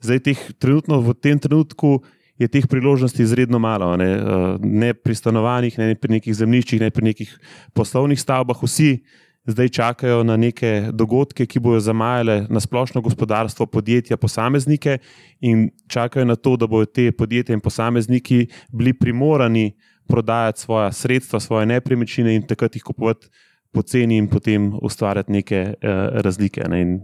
Zdaj, 0.00 0.18
teh, 0.26 0.42
trenutno, 0.58 0.98
v 1.00 1.14
tem 1.14 1.38
trenutku 1.38 2.00
je 2.40 2.48
teh 2.48 2.66
priložnosti 2.66 3.22
izredno 3.22 3.58
malo, 3.58 3.96
ne, 3.96 4.10
Uh, 4.16 4.58
ne 4.58 4.94
pri 4.94 5.14
stanovanjih, 5.14 5.78
ne 5.78 5.94
pri 5.94 6.18
nekih 6.18 6.34
zemljiščih, 6.34 6.80
ne 6.80 6.90
pri 6.90 7.04
nekih 7.12 7.38
poslovnih 7.74 8.20
stavbah. 8.20 8.58
Vsi 8.62 9.04
zdaj 9.46 9.68
čakajo 9.68 10.22
na 10.24 10.36
neke 10.36 10.90
dogodke, 10.92 11.46
ki 11.46 11.60
bodo 11.60 11.80
zamajale 11.80 12.46
na 12.50 12.60
splošno 12.60 13.00
gospodarstvo, 13.00 13.66
podjetja, 13.66 14.16
posameznike 14.16 14.98
in 15.40 15.70
čakajo 15.88 16.24
na 16.24 16.36
to, 16.36 16.56
da 16.56 16.66
bodo 16.66 16.86
te 16.86 17.12
podjetja 17.12 17.54
in 17.54 17.60
posamezniki 17.60 18.46
bili 18.72 18.92
primorani 18.92 19.72
prodajati 20.08 20.60
svoje 20.60 20.92
sredstva, 20.92 21.40
svoje 21.40 21.66
nepremičnine 21.66 22.34
in 22.34 22.46
takrat 22.46 22.76
jih 22.76 22.82
kupovati 22.82 23.28
poceni 23.72 24.16
in 24.16 24.28
potem 24.28 24.72
ustvarjati 24.82 25.32
neke 25.32 25.60
uh, 25.62 25.90
razlike. 26.20 26.64
Ne. 26.68 27.00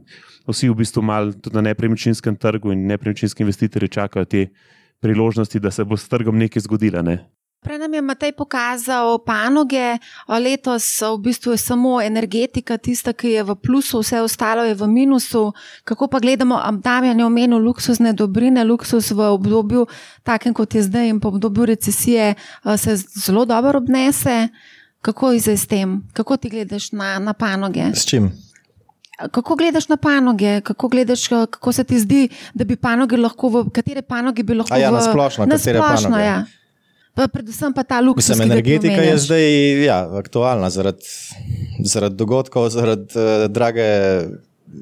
Vsi 0.49 0.69
v 0.69 0.75
bistvu 0.75 1.03
malo 1.03 1.33
tudi 1.33 1.55
na 1.57 1.63
nepremičninskem 1.71 2.37
trgu 2.37 2.73
in 2.73 2.87
nepremičninski 2.87 3.43
investitorji 3.43 3.89
čakajo 3.89 4.25
te 4.25 4.49
priložnosti, 5.01 5.61
da 5.61 5.71
se 5.71 5.85
bo 5.85 5.97
s 5.97 6.09
trgom 6.09 6.39
nekaj 6.39 6.63
zgodilo. 6.67 7.03
Ne. 7.03 7.19
Prej 7.67 7.79
nam 7.79 7.95
je 7.95 8.03
Matej 8.03 8.33
pokazal 8.33 9.19
panoge, 9.27 9.99
letos 10.31 11.03
v 11.03 11.19
bistvu 11.19 11.51
je 11.53 11.59
samo 11.59 11.99
energetika 11.99 12.79
tista, 12.79 13.11
ki 13.11 13.33
je 13.35 13.43
v 13.43 13.57
plusu, 13.59 13.99
vse 14.07 14.21
ostalo 14.23 14.63
je 14.63 14.75
v 14.79 14.87
minusu. 14.87 15.51
Kako 15.83 16.07
pa 16.07 16.23
gledamo, 16.23 16.63
Damjan 16.79 17.19
je 17.19 17.27
omenil 17.27 17.59
luksuzne 17.59 18.13
dobrine, 18.13 18.63
luksus 18.63 19.11
v 19.11 19.19
obdobju, 19.35 19.87
takem 20.23 20.55
kot 20.55 20.79
je 20.79 20.83
zdaj 20.87 21.11
in 21.11 21.19
po 21.21 21.35
obdobju 21.35 21.67
recesije, 21.67 22.35
se 22.79 22.97
zelo 22.97 23.45
dobro 23.45 23.83
obnese. 23.83 24.49
Kako 25.03 25.33
je 25.33 25.41
zdaj 25.41 25.57
s 25.57 25.67
tem? 25.67 26.03
Kako 26.13 26.37
ti 26.37 26.49
gledaš 26.49 26.93
na, 26.93 27.19
na 27.19 27.33
panoge? 27.35 27.91
S 27.95 28.07
čim? 28.07 28.31
Kako 29.31 29.57
gledaš 29.57 29.89
na 29.89 29.97
panoge, 29.97 30.61
kako, 30.61 30.89
gledaš, 30.89 31.29
kako 31.29 31.73
se 31.73 31.85
ti 31.85 31.99
zdi, 31.99 32.29
da 32.55 32.65
bi 32.65 32.77
panoge 32.77 33.17
lahko, 33.17 33.49
v, 33.49 33.65
katere 33.75 34.03
panoge 34.03 34.43
bi 34.43 34.55
lahko 34.55 34.75
A 34.75 34.79
ja, 34.79 34.91
v, 34.91 34.95
na 34.95 35.01
splošno, 35.03 35.47
na 35.47 35.59
splošno, 35.59 35.83
panoge? 35.83 36.23
ja. 36.23 36.45
Pa 37.17 37.29
predvsem 37.33 37.73
pa 37.73 37.81
ta 37.81 38.01
luksuz. 38.05 38.29
Mislim, 38.29 38.51
energetika 38.53 39.01
je 39.01 39.19
zdaj 39.19 39.47
ja, 39.85 39.99
aktualna 40.19 40.69
zaradi, 40.71 41.09
zaradi 41.81 42.17
dogodkov, 42.17 42.69
zaradi 42.75 43.17
uh, 43.17 43.47
drage 43.49 43.87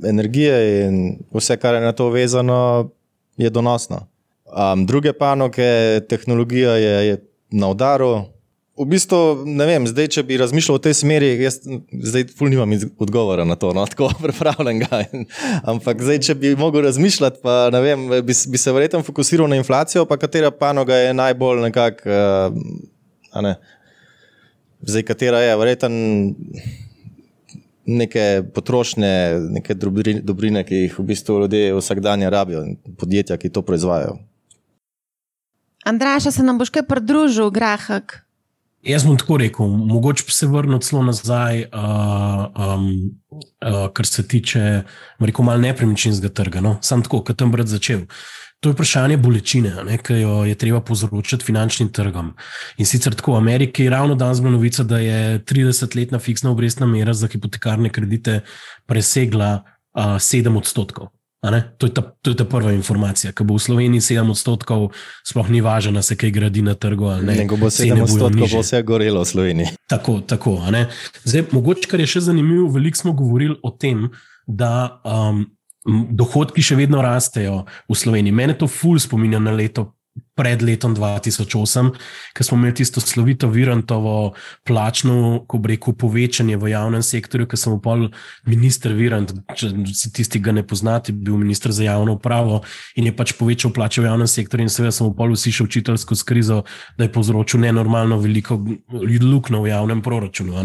energije 0.02 0.56
in 0.86 0.96
vse, 1.30 1.56
kar 1.62 1.78
je 1.78 1.84
na 1.84 1.92
to 1.94 2.08
vezano, 2.10 2.90
je 3.38 3.50
donosno. 3.50 4.08
Um, 4.50 4.86
druge 4.86 5.12
panoge, 5.12 6.00
tehnologija 6.10 6.74
je, 6.74 7.06
je 7.06 7.16
na 7.50 7.70
udaru. 7.70 8.24
V 8.74 8.88
bistvu, 8.90 9.46
ne 9.46 9.66
vem, 9.68 9.84
zdaj, 9.86 10.08
če 10.16 10.22
bi 10.26 10.34
razmišljal 10.40 10.80
v 10.80 10.82
tej 10.82 10.94
smeri, 10.98 11.28
jaz 11.38 11.60
zdaj 12.10 12.24
ful 12.34 12.50
nimam 12.50 12.72
odgovora 12.98 13.44
na 13.46 13.54
to, 13.54 13.70
no, 13.70 13.84
tako 13.90 14.08
pripravljenega. 14.18 15.04
Ampak 15.70 16.02
zdaj, 16.02 16.18
če 16.26 16.34
bi 16.34 16.54
mogel 16.58 16.82
razmišljati, 16.88 17.38
pa 17.44 17.68
ne 17.70 17.82
vem, 17.84 18.08
bi, 18.26 18.34
bi 18.34 18.58
se 18.58 18.74
verjetno 18.74 19.04
fokusiral 19.06 19.46
na 19.46 19.60
inflacijo, 19.60 20.02
pa 20.10 20.18
katera 20.18 20.50
panoga 20.50 20.98
je 20.98 21.14
najbolj 21.14 21.62
nekako, 21.68 22.10
uh, 22.10 23.30
a 23.30 23.44
ne, 23.46 23.54
zdaj 24.90 25.06
katera 25.06 25.44
je 25.44 25.54
verjetno 25.62 25.92
neke 27.86 28.42
potrošnje, 28.58 29.14
neke 29.54 29.78
dobrine, 29.78 30.18
dobrine, 30.26 30.64
ki 30.66 30.88
jih 30.88 30.98
v 30.98 31.06
bistvu 31.14 31.44
ljudje 31.44 31.70
vsakdanje 31.78 32.30
rabijo, 32.30 32.66
in 32.66 32.96
podjetja, 32.98 33.38
ki 33.38 33.54
to 33.54 33.62
proizvajajo. 33.62 34.18
Andraša, 35.84 36.34
se 36.34 36.42
nam 36.42 36.58
boš 36.58 36.74
kaj 36.74 36.88
pridružil, 36.88 37.54
Grahak? 37.54 38.23
Jaz 38.84 39.04
bom 39.06 39.16
tako 39.16 39.36
rekel, 39.40 39.66
mogoče 39.66 40.24
se 40.28 40.46
vrnil 40.46 40.78
celo 40.84 41.02
nazaj, 41.02 41.62
uh, 41.72 42.44
um, 42.52 42.88
uh, 43.32 43.86
kar 43.96 44.06
se 44.06 44.26
tiče, 44.28 44.82
rekel, 45.18 45.44
malo 45.44 45.60
nepremičninskega 45.60 46.34
trga. 46.34 46.60
No? 46.60 46.76
Sam 46.82 47.02
tako, 47.02 47.22
kot 47.24 47.38
tam 47.40 47.52
brat 47.52 47.70
začel. 47.72 48.04
To 48.60 48.68
je 48.68 48.76
vprašanje 48.76 49.16
bolečine, 49.20 49.72
ne, 49.84 49.98
ki 50.00 50.20
jo 50.20 50.36
je 50.48 50.54
treba 50.56 50.80
povzročiti 50.80 51.44
finančnim 51.44 51.90
trgom. 51.92 52.30
In 52.80 52.88
sicer 52.88 53.16
tako, 53.16 53.34
v 53.34 53.42
Ameriki 53.42 53.84
je 53.84 53.92
ravno 53.92 54.14
danes 54.20 54.40
bila 54.40 54.54
novica, 54.54 54.84
da 54.84 54.98
je 54.98 55.40
30-letna 55.44 56.18
fiksna 56.18 56.52
obrestna 56.52 56.86
mera 56.86 57.12
za 57.12 57.28
hipotekarne 57.28 57.92
kredite 57.92 58.40
presegla 58.86 59.50
uh, 59.60 60.16
7 60.16 60.56
odstotkov. 60.58 61.08
To 61.78 61.86
je, 61.86 61.92
ta, 61.92 62.02
to 62.22 62.32
je 62.32 62.36
ta 62.36 62.44
prva 62.48 62.72
informacija, 62.72 63.32
ki 63.36 63.44
bo 63.44 63.58
v 63.58 63.60
Sloveniji 63.60 64.00
7 64.16 64.30
odstotkov, 64.32 64.86
sploh 65.28 65.50
ni 65.52 65.60
važno, 65.60 66.00
se 66.02 66.16
kaj 66.16 66.32
gradi 66.32 66.62
na 66.64 66.72
trgu. 66.74 67.10
Ne, 67.20 67.36
Ne, 67.36 67.44
bo 67.44 67.68
Cene 67.68 67.92
7 67.92 68.00
bojo 68.00 68.06
odstotkov, 68.08 68.46
bo 68.48 68.62
vse 68.64 68.80
gorelo 68.82 69.20
v 69.20 69.28
Sloveniji. 69.28 69.74
Tako, 69.92 70.20
tako. 70.24 70.56
Zdaj, 71.24 71.50
mogoče, 71.52 71.90
kar 71.90 72.00
je 72.00 72.08
še 72.16 72.24
zanimivo, 72.30 72.70
veliko 72.72 73.02
smo 73.02 73.12
govorili 73.12 73.58
o 73.60 73.74
tem, 73.76 74.08
da 74.48 75.02
um, 75.04 75.44
dohodki 75.84 76.64
še 76.64 76.78
vedno 76.80 77.04
rastejo 77.04 77.64
v 77.88 77.98
Sloveniji. 77.98 78.32
Mene 78.32 78.56
to 78.56 78.68
ful 78.70 78.96
spominja 79.00 79.42
na 79.42 79.52
leto. 79.52 79.92
Pred 80.34 80.62
letom 80.66 80.96
2008, 80.98 81.94
ko 82.34 82.44
smo 82.44 82.56
imeli 82.58 82.74
tisto 82.74 83.00
slovito 83.00 83.46
Virantovo 83.48 84.34
plačno, 84.66 85.44
ko 85.46 85.58
bi 85.62 85.74
rekel, 85.74 85.94
povečanje 85.94 86.56
v 86.58 86.72
javnem 86.72 87.02
sektorju, 87.06 87.46
ko 87.46 87.56
sem 87.56 87.76
pol 87.78 88.08
minister 88.50 88.90
Virant, 88.98 89.30
če 89.54 89.70
si 89.94 90.10
tisti 90.10 90.42
ga 90.42 90.50
ne 90.56 90.64
poznate, 90.66 91.14
bil 91.14 91.38
minister 91.38 91.70
za 91.70 91.86
javno 91.86 92.16
upravo 92.18 92.64
in 92.98 93.06
je 93.06 93.14
pač 93.14 93.34
povečal 93.38 93.70
plače 93.74 94.02
v 94.02 94.10
javnem 94.10 94.30
sektorju 94.30 94.66
in 94.66 94.72
seveda 94.72 94.94
smo 94.96 95.12
pol 95.14 95.36
vsi 95.36 95.52
še 95.54 95.68
učiteljsko 95.68 96.18
skrizo, 96.18 96.62
da 96.98 97.06
je 97.06 97.12
povzročil 97.14 97.62
nenormalno 97.62 98.18
veliko 98.18 98.58
luknjo 99.22 99.62
v 99.62 99.70
javnem 99.70 100.02
proračunu. 100.02 100.64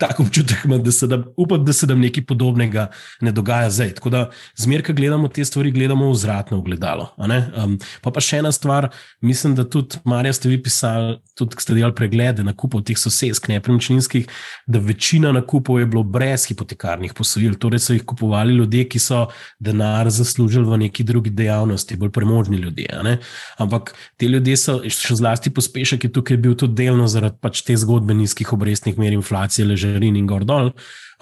Tako 0.00 0.26
občutek 0.26 0.64
imam, 0.64 0.82
da 0.82 0.92
se 0.92 1.06
da, 1.06 1.20
upam, 1.36 1.64
da 1.64 1.72
se 1.72 1.86
nam 1.86 2.00
nekaj 2.00 2.24
podobnega 2.24 2.88
ne 3.20 3.32
dogaja 3.32 3.70
zdaj. 3.70 3.94
Tako 4.00 4.10
da 4.10 4.24
zmer, 4.56 4.82
ko 4.86 4.92
gledamo 4.92 5.28
te 5.28 5.44
stvari, 5.44 5.70
gledamo 5.70 6.10
v 6.10 6.16
zratno 6.16 6.62
ne. 7.28 7.40
Um, 7.56 7.78
pa 8.02 8.10
pa 8.10 8.20
še 8.20 8.40
ena 8.42 8.52
stvar, 8.52 8.90
mislim, 9.20 9.54
da 9.54 9.64
tudi 9.70 9.96
Marja 10.04 10.32
ste 10.32 10.48
vi 10.48 10.62
pisali, 10.62 11.18
tudi 11.34 11.56
ste 11.58 11.74
delali 11.74 11.94
preglede 11.94 12.44
nakupov 12.44 12.82
teh 12.82 12.98
sosedsk 12.98 13.48
nepremičninskih, 13.48 14.26
da 14.66 14.78
večina 14.78 15.32
nakupov 15.32 15.80
je 15.80 15.86
bilo 15.86 16.02
brez 16.02 16.46
hipotekarnih 16.48 17.14
posojil, 17.14 17.54
torej 17.54 17.78
so 17.78 17.92
jih 17.92 18.04
kupovali 18.06 18.54
ljudje, 18.54 18.88
ki 18.88 18.98
so 18.98 19.26
denar 19.60 20.10
zaslužili 20.10 20.66
v 20.66 20.78
neki 20.86 21.04
drugi 21.04 21.30
dejavnosti, 21.30 21.96
bolj 21.96 22.10
premožni 22.10 22.56
ljudje. 22.56 22.88
ne. 23.02 23.18
Ampak 23.58 23.94
te 24.16 24.26
ljudje 24.26 24.56
so, 24.56 24.80
še 24.88 25.14
zlasti 25.14 25.50
pospešek 25.50 26.04
je 26.04 26.12
tukaj 26.12 26.36
bil 26.36 26.54
tudi 26.54 26.84
delno 26.84 27.06
zaradi 27.06 27.38
pač 27.40 27.62
te 27.62 27.76
zgodbe 27.76 28.14
nizkih 28.14 28.52
obrestnih 28.52 28.98
mer, 28.98 29.12
inflacije, 29.12 29.66
ležarin 29.66 30.16
in 30.16 30.26
gor 30.26 30.44
dol. 30.44 30.72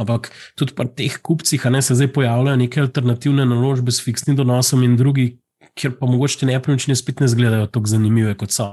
Ampak 0.00 0.30
tudi 0.56 0.72
pri 0.72 0.88
teh 0.96 1.20
kupcih 1.20 1.66
ne, 1.70 1.82
se 1.82 1.94
zdaj 1.94 2.12
pojavljajo 2.16 2.56
neke 2.56 2.80
alternativne 2.80 3.44
naložbe 3.44 3.92
s 3.92 4.00
fiksnim 4.00 4.36
donosom 4.36 4.82
in 4.86 4.96
drugi, 4.96 5.34
kjer 5.80 5.94
pa 5.98 6.08
mogoče 6.10 6.40
te 6.40 6.48
nepremičnine 6.50 6.96
spet 6.98 7.20
ne 7.20 7.28
izgledajo 7.30 7.68
tako 7.72 7.90
zanimive, 7.90 8.34
kot 8.40 8.52
so. 8.54 8.68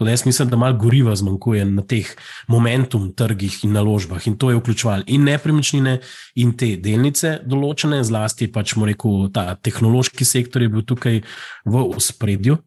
Da 0.00 0.10
jaz 0.10 0.24
mislim, 0.26 0.50
da 0.52 0.58
malo 0.60 0.78
goriva 0.78 1.14
zmanjkuje 1.16 1.64
na 1.70 1.82
teh 1.82 2.10
momentum 2.48 3.10
trgih 3.12 3.60
in 3.66 3.74
naložbah 3.76 4.26
in 4.28 4.38
to 4.38 4.50
je 4.50 4.60
vključovalo 4.60 5.04
in 5.06 5.26
nepremičnine 5.26 5.98
in 6.40 6.52
te 6.58 6.74
delnice 6.80 7.38
določene, 7.46 8.02
zlasti 8.06 8.50
pač, 8.52 8.76
mo 8.78 8.86
rekel, 8.88 9.28
ta 9.34 9.54
tehnološki 9.54 10.26
sektor 10.28 10.62
je 10.62 10.70
bil 10.72 10.86
tukaj 10.86 11.22
v 11.64 11.84
ospredju, 11.96 12.58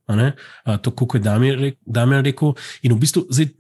tako 0.66 1.08
kot 1.08 1.20
je 1.20 1.26
Damir 1.86 2.24
rekel. 2.26 2.56
In 2.84 2.98
v 2.98 3.02
bistvu 3.06 3.28
zdaj. 3.30 3.56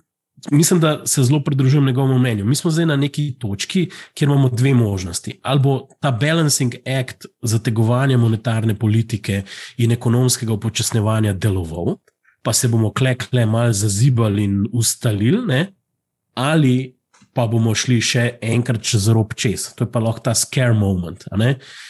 Mislim, 0.51 0.79
da 0.79 1.01
se 1.05 1.23
zelo 1.23 1.43
pridružujem 1.43 1.85
njegovemu 1.85 2.19
mnenju. 2.19 2.45
Mi 2.45 2.55
smo 2.55 2.71
zdaj 2.71 2.85
na 2.85 2.95
neki 2.95 3.35
točki, 3.39 3.89
kjer 4.13 4.29
imamo 4.29 4.49
dve 4.49 4.73
možnosti. 4.73 5.39
Ali 5.41 5.59
bo 5.59 5.87
ta 5.99 6.11
balancing 6.11 6.75
act 6.99 7.25
zategovanja 7.41 8.17
monetarne 8.17 8.75
politike 8.75 9.43
in 9.77 9.91
ekonomskega 9.91 10.53
upočasnevanja 10.53 11.33
deloval, 11.33 11.97
pa 12.41 12.53
se 12.53 12.67
bomo 12.67 12.93
klekle 12.93 13.45
malo 13.45 13.73
zazibali 13.73 14.43
in 14.43 14.65
ustalili, 14.73 15.45
ne? 15.47 15.73
ali 16.33 16.97
pa 17.33 17.47
bomo 17.47 17.75
šli 17.75 17.97
še 18.01 18.23
enkrat 18.41 18.81
čez 18.81 19.07
rob 19.13 19.33
čez. 19.33 19.71
To 19.77 19.85
je 19.85 19.91
pa 19.91 20.01
lahko 20.01 20.21
ta 20.29 20.33
scare 20.37 20.73
moment. 20.73 21.25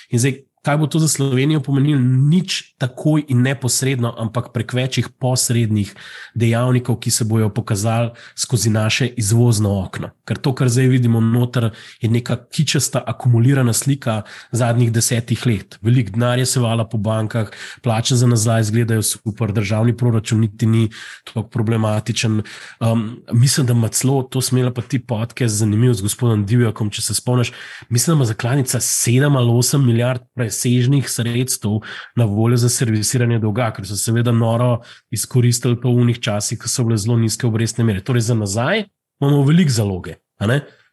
In 0.10 0.20
zdaj, 0.20 0.42
kaj 0.68 0.78
bo 0.78 0.88
to 0.88 1.00
za 1.00 1.08
Slovenijo 1.08 1.62
pomenilo? 1.64 2.00
Nič 2.02 2.76
takoj 2.78 3.24
in 3.32 3.40
neposredno, 3.42 4.12
ampak 4.20 4.52
prek 4.52 4.74
večjih 4.76 5.08
posrednih 5.16 5.94
dejavnikov, 6.36 6.98
ki 7.00 7.12
se 7.12 7.24
bodo 7.24 7.48
pokazali 7.50 8.10
skozi 8.36 8.70
naše 8.70 9.08
izvozno 9.16 9.72
okno. 9.86 10.10
Ker 10.28 10.38
to, 10.44 10.52
kar 10.52 10.68
zdaj 10.68 10.90
vidimo 10.92 11.22
noter, 11.24 11.70
je 12.02 12.10
neka 12.12 12.36
kičasta, 12.52 13.00
akumulirana 13.00 13.74
slika 13.74 14.22
zadnjih 14.52 14.92
desetih 14.92 15.46
let. 15.48 15.78
Veliko 15.82 16.12
denarja 16.18 16.46
se 16.46 16.60
vala 16.60 16.84
po 16.84 16.98
bankah, 16.98 17.48
plače 17.84 18.20
za 18.20 18.28
nazaj 18.28 18.68
izgledajo 18.68 19.02
super, 19.08 19.56
državni 19.56 19.96
proračun 19.98 20.44
niti 20.44 20.68
ni 20.68 20.90
tako 21.24 21.46
problematičen. 21.48 22.42
Um, 22.80 23.24
mislim, 23.32 23.68
da 23.68 23.74
ima 23.74 23.88
celo 23.88 24.24
to 24.24 24.42
smela 24.42 24.74
pa 24.74 24.82
ti 24.82 25.00
podcast 25.00 25.56
zanimiv 25.56 25.94
z 25.94 26.02
gospodom 26.02 26.46
Divjakom, 26.46 26.92
če 26.92 27.02
se 27.02 27.16
spomniš. 27.16 27.54
Mislim, 27.90 28.14
da 28.14 28.18
ima 28.20 28.26
zakladnica 28.26 28.80
7 28.80 29.38
ali 29.38 29.52
8 29.52 29.86
milijard 29.86 30.22
presežnih 30.58 31.10
sredstev 31.10 31.82
na 32.16 32.26
voljo 32.26 32.58
za 32.58 32.70
servisiranje 32.70 33.40
dolga, 33.40 33.72
ker 33.72 33.86
so 33.86 33.96
seveda 33.96 34.32
noro 34.32 34.82
izkoristili 35.12 35.78
pa 35.80 35.90
v 35.90 36.02
unih 36.02 36.20
časih, 36.20 36.58
ko 36.60 36.68
so 36.68 36.84
bile 36.84 36.98
zelo 36.98 37.18
nizke 37.18 37.48
obrestne 37.48 37.84
mere. 37.86 38.02
Torej, 38.02 38.22
za 38.22 38.36
nazaj 38.36 38.86
imamo 39.22 39.44
veliko 39.46 39.72
zaloge, 39.72 40.18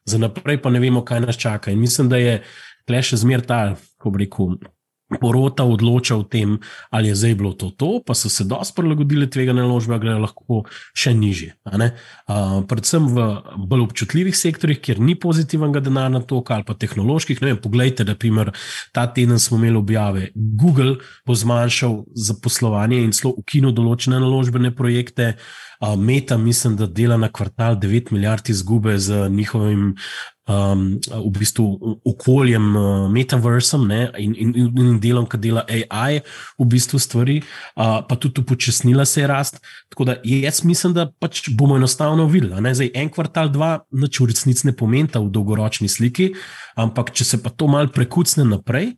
za 0.04 0.18
naprej 0.18 0.60
pa 0.62 0.70
ne 0.70 0.80
vemo, 0.80 1.04
kaj 1.04 1.20
nas 1.20 1.36
čaka. 1.36 1.70
In 1.70 1.80
mislim, 1.80 2.08
da 2.08 2.16
je 2.16 2.42
tle 2.86 3.02
še 3.02 3.16
zmer 3.16 3.40
ta, 3.40 3.76
ko 3.98 4.10
bi 4.10 4.24
rekel, 4.24 4.58
porota 5.20 5.64
odloča 5.64 6.16
o 6.16 6.22
tem, 6.22 6.58
ali 6.90 7.08
je 7.08 7.18
zdaj 7.20 7.34
bilo 7.34 7.52
to, 7.52 7.70
to 7.70 8.00
pa 8.06 8.14
so 8.14 8.28
se 8.28 8.44
dosti 8.44 8.74
prilagodili 8.76 9.30
tvega 9.30 9.52
naložbe, 9.56 9.98
grejo 9.98 10.22
lahko 10.22 10.62
še 10.96 11.14
nižje. 11.14 11.54
Uh, 11.64 12.62
predvsem 12.68 13.08
v 13.14 13.26
bolj 13.70 13.86
občutljivih 13.88 14.36
sektorjih, 14.36 14.80
kjer 14.80 15.00
ni 15.00 15.14
pozitivnega 15.14 15.82
denarja 15.84 16.22
toka 16.28 16.54
ali 16.54 16.66
pa 16.66 16.74
tehnoloških. 16.78 17.40
Vem, 17.42 17.60
poglejte, 17.60 18.04
da 18.04 18.14
primer, 18.14 18.52
ta 18.92 19.06
teden 19.06 19.38
smo 19.38 19.58
imeli 19.58 19.78
objave. 19.80 20.30
Google 20.34 20.98
bo 21.26 21.34
zmanjšal 21.34 22.02
zaposlovanje 22.14 23.02
in 23.04 23.12
celo 23.16 23.34
ukinil 23.38 23.74
določene 23.76 24.20
naložbene 24.22 24.74
projekte. 24.74 25.34
Meta, 25.98 26.36
mislim, 26.36 26.76
da 26.76 26.86
dela 26.86 27.16
na 27.16 27.28
kvartal 27.32 27.76
9 27.76 28.12
milijard 28.12 28.50
izgube 28.50 28.98
z 28.98 29.28
njihovim 29.28 29.94
um, 30.48 31.00
v 31.00 31.30
bistvu 31.38 31.98
okoljem, 32.04 32.76
uh, 32.76 33.10
metaversom 33.12 33.86
ne, 33.88 34.08
in, 34.18 34.34
in, 34.38 34.54
in 34.56 34.98
delom, 35.00 35.26
ki 35.28 35.40
dela 35.40 35.64
AI, 35.68 36.20
v 36.58 36.66
bistvu 36.68 37.00
stvari, 37.00 37.40
uh, 37.40 38.00
pa 38.08 38.16
tudi 38.20 38.44
upočasnila 38.44 39.06
se 39.08 39.22
je 39.22 39.30
rast. 39.30 39.60
Tako 39.92 40.08
da 40.10 40.16
jaz 40.24 40.64
mislim, 40.64 40.94
da 40.96 41.08
pač 41.20 41.48
bomo 41.50 41.76
enostavno 41.76 42.26
videli. 42.26 42.74
Zdaj, 42.74 42.92
en 42.94 43.12
kvartal, 43.12 43.52
dva, 43.52 43.78
noč 43.90 44.20
v 44.20 44.30
resnici 44.32 44.68
ne 44.68 44.76
pomeni 44.76 45.08
v 45.14 45.30
dolgoročni 45.32 45.88
sliki, 45.88 46.32
ampak 46.76 47.12
če 47.14 47.24
se 47.24 47.42
pa 47.42 47.50
to 47.50 47.68
mal 47.70 47.90
prekucne 47.92 48.46
naprej. 48.48 48.94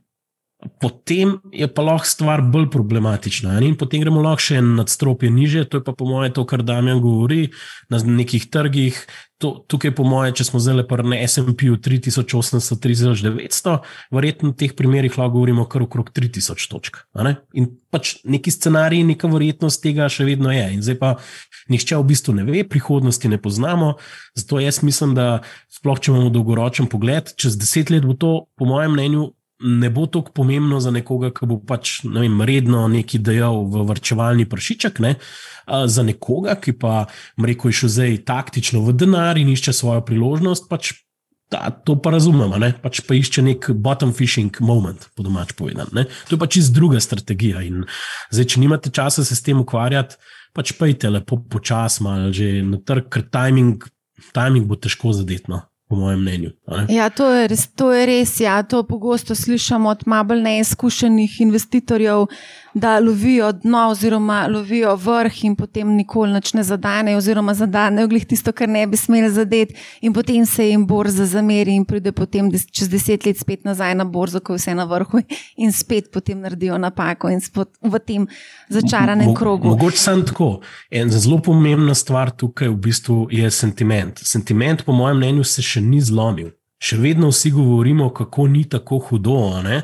Potem 0.81 1.37
je 1.53 1.69
pa 1.69 1.83
lahko 1.85 2.09
stvar 2.09 2.41
bolj 2.41 2.71
problematična. 2.73 3.59
In 3.61 3.77
potem 3.77 4.01
gremo 4.01 4.23
lahko 4.25 4.41
še 4.41 4.57
en 4.63 4.73
nadstropje 4.79 5.29
niže, 5.31 5.67
to 5.69 5.81
je 5.81 5.85
pa 5.85 5.93
po 5.93 6.09
mojem 6.09 6.33
to, 6.33 6.47
kar 6.49 6.65
Damien 6.65 7.03
govori 7.05 7.51
na 7.93 8.01
nekih 8.01 8.49
trgih, 8.49 8.97
to, 9.37 9.51
tukaj, 9.69 9.93
po 9.93 10.05
mojem, 10.09 10.33
če 10.37 10.47
smo 10.49 10.61
lepo 10.79 10.97
na 11.05 11.19
SP-u 11.29 11.77
3800, 11.77 12.79
3900, 12.81 13.75
verjetno 14.17 14.53
v 14.53 14.57
teh 14.57 14.73
primerih 14.77 15.13
lahko 15.21 15.37
govorimo 15.37 15.67
kar 15.69 15.85
okrog 15.85 16.09
3000 16.17 16.69
točk. 16.73 17.03
In 17.53 17.69
pač 17.93 18.17
neki 18.25 18.53
scenarij, 18.53 19.05
neka 19.13 19.29
verjetnost 19.29 19.85
tega 19.85 20.09
še 20.13 20.25
vedno 20.25 20.55
je. 20.55 20.65
In 20.79 20.81
zdaj 20.85 21.01
pa 21.03 21.13
nihče 21.73 22.01
v 22.01 22.09
bistvu 22.09 22.39
ne 22.41 22.49
ve, 22.49 22.65
prihodnosti 22.65 23.29
ne 23.29 23.37
poznamo. 23.37 23.99
Zato 24.39 24.63
jaz 24.65 24.81
mislim, 24.87 25.13
da 25.19 25.45
sploh 25.69 26.01
če 26.01 26.15
imamo 26.15 26.33
dolgoročen 26.33 26.89
pogled, 26.89 27.37
čez 27.37 27.61
deset 27.61 27.93
let 27.93 28.09
bo 28.09 28.17
to, 28.17 28.47
po 28.57 28.69
mojem 28.69 28.97
mnenju, 28.97 29.31
ne 29.61 29.91
bo 29.91 30.07
tako 30.07 30.33
pomembno 30.33 30.81
za 30.81 30.91
nekoga, 30.91 31.31
ki 31.33 31.49
bo 31.49 31.57
pač 31.65 32.03
ne 32.05 32.27
vem, 32.27 32.37
redno 32.45 32.85
nekaj 32.93 33.23
dejal 33.25 33.65
v 33.73 33.87
vrčevalni 33.89 34.45
pršiček. 34.49 35.01
Ne? 35.01 35.17
Za 35.67 36.05
nekoga, 36.07 36.59
ki 36.61 36.77
pa, 36.77 37.07
rekel 37.41 37.73
je, 37.73 37.81
še 37.81 37.93
zdaj 37.95 38.21
taktično 38.29 38.85
v 38.85 38.95
denar 38.97 39.41
in 39.41 39.51
išče 39.55 39.73
svojo 39.77 40.05
priložnost, 40.07 40.69
pač 40.69 40.93
ta, 41.49 41.71
to 41.71 41.97
pa 42.03 42.13
razumemo, 42.13 42.59
pač 42.83 43.01
pa 43.07 43.17
išče 43.17 43.45
nek 43.47 43.71
bottom 43.73 44.13
fishing 44.17 44.61
moment, 44.61 45.09
po 45.17 45.25
domač 45.25 45.55
povedano. 45.57 46.05
To 46.29 46.37
je 46.37 46.41
pač 46.41 46.61
iz 46.61 46.73
druga 46.75 47.01
strategija. 47.01 47.65
In 47.65 47.87
zdaj, 48.35 48.51
če 48.53 48.63
nimate 48.63 48.93
časa 48.93 49.25
se 49.25 49.39
s 49.39 49.45
tem 49.47 49.63
ukvarjati, 49.63 50.19
pač 50.57 50.75
pejte 50.77 51.09
lepo 51.13 51.41
počasno, 51.41 52.29
že 52.35 52.61
na 52.67 52.83
trg, 52.83 53.09
ker 53.09 53.25
timing, 53.33 53.89
timing 54.37 54.69
bo 54.69 54.77
težko 54.77 55.17
zadetno 55.17 55.65
po 55.89 55.97
mojem 55.97 56.21
mnenju. 56.21 56.51
Ja, 56.89 57.11
to 57.11 57.31
je 57.31 57.49
res. 57.49 57.67
To, 57.79 57.93
je 57.95 58.07
res 58.07 58.41
ja. 58.41 58.63
to 58.63 58.83
pogosto 58.83 59.35
slišimo 59.35 59.89
od 59.89 60.03
malo 60.07 60.35
neizkušenih 60.35 61.41
investitorjev, 61.41 62.27
da 62.75 62.99
lovijo 62.99 63.53
dno, 63.53 63.89
oziroma 63.91 64.47
lovijo 64.51 64.97
vrh, 64.97 65.45
in 65.45 65.55
potem 65.57 65.95
nikoli 65.97 66.41
ne 66.55 66.63
zadanejo, 66.63 67.19
oziroma 67.19 67.55
zadanejo 67.55 68.09
glih 68.09 68.27
tisto, 68.27 68.53
kar 68.53 68.69
ne 68.69 68.87
bi 68.87 68.97
smeli 68.97 69.31
zadeti, 69.31 69.75
in 70.01 70.13
potem 70.13 70.47
se 70.47 70.69
jim 70.69 70.87
borza 70.87 71.27
zameri 71.27 71.75
in 71.75 71.85
pride 71.85 72.13
potem 72.13 72.51
čez 72.51 72.89
deset 72.89 73.27
let 73.27 73.39
spet 73.39 73.65
nazaj 73.65 73.95
na 73.95 74.05
borzo, 74.05 74.41
ko 74.41 74.53
je 74.53 74.59
vse 74.59 74.75
na 74.75 74.85
vrhu, 74.85 75.23
in 75.57 75.73
spet 75.73 76.11
potem 76.13 76.41
naredijo 76.41 76.79
napako 76.79 77.31
in 77.31 77.41
v 77.83 77.99
tem 77.99 78.27
začaranem 78.69 79.35
krogu. 79.35 79.69
Mogoče 79.69 79.99
sem 79.99 80.27
tako. 80.27 80.61
En 80.91 81.11
zelo 81.11 81.39
pomembna 81.43 81.95
stvar 81.95 82.31
tukaj 82.31 82.69
v 82.69 82.77
bistvu 82.77 83.27
je 83.31 83.51
sentiment. 83.51 84.19
Sentiment, 84.19 84.85
po 84.85 84.93
mojem 84.93 85.17
mnenju, 85.17 85.45
se 85.45 85.63
še 85.63 85.76
ni 85.81 86.01
zlomil. 86.01 86.51
Še 86.83 86.99
vedno 87.01 87.33
vsi 87.33 87.51
govorimo, 87.51 88.11
kako 88.15 88.47
ni 88.53 88.67
tako 88.69 88.99
hudo. 89.09 89.41
Ne? 89.65 89.83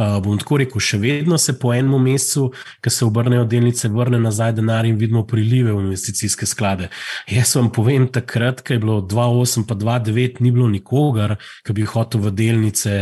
Uh, 0.00 0.16
bom 0.22 0.38
tako 0.38 0.60
rekel, 0.62 0.80
še 0.80 0.96
vedno 1.02 1.36
se 1.38 1.52
po 1.60 1.74
enem 1.74 1.98
mesecu, 2.00 2.46
ki 2.80 2.92
se 2.94 3.04
obrnejo 3.04 3.42
delnice, 3.50 3.88
vrne 3.92 4.20
nazaj 4.22 4.54
denar 4.56 4.86
in 4.88 4.96
vidimo 4.96 5.24
prilive 5.28 5.74
v 5.74 5.82
investicijske 5.82 6.46
sklade. 6.48 6.88
Jaz 7.28 7.52
vam 7.58 7.68
povem, 7.74 8.06
takrat, 8.08 8.62
ko 8.64 8.72
je 8.76 8.80
bilo 8.80 9.00
2,8 9.04 9.66
pa 9.68 9.76
2,9, 9.76 10.40
ni 10.40 10.52
bilo 10.54 10.70
nikogar, 10.72 11.34
ki 11.66 11.76
bi 11.76 11.84
hotel 11.90 12.22
v 12.24 12.32
delnice 12.38 12.94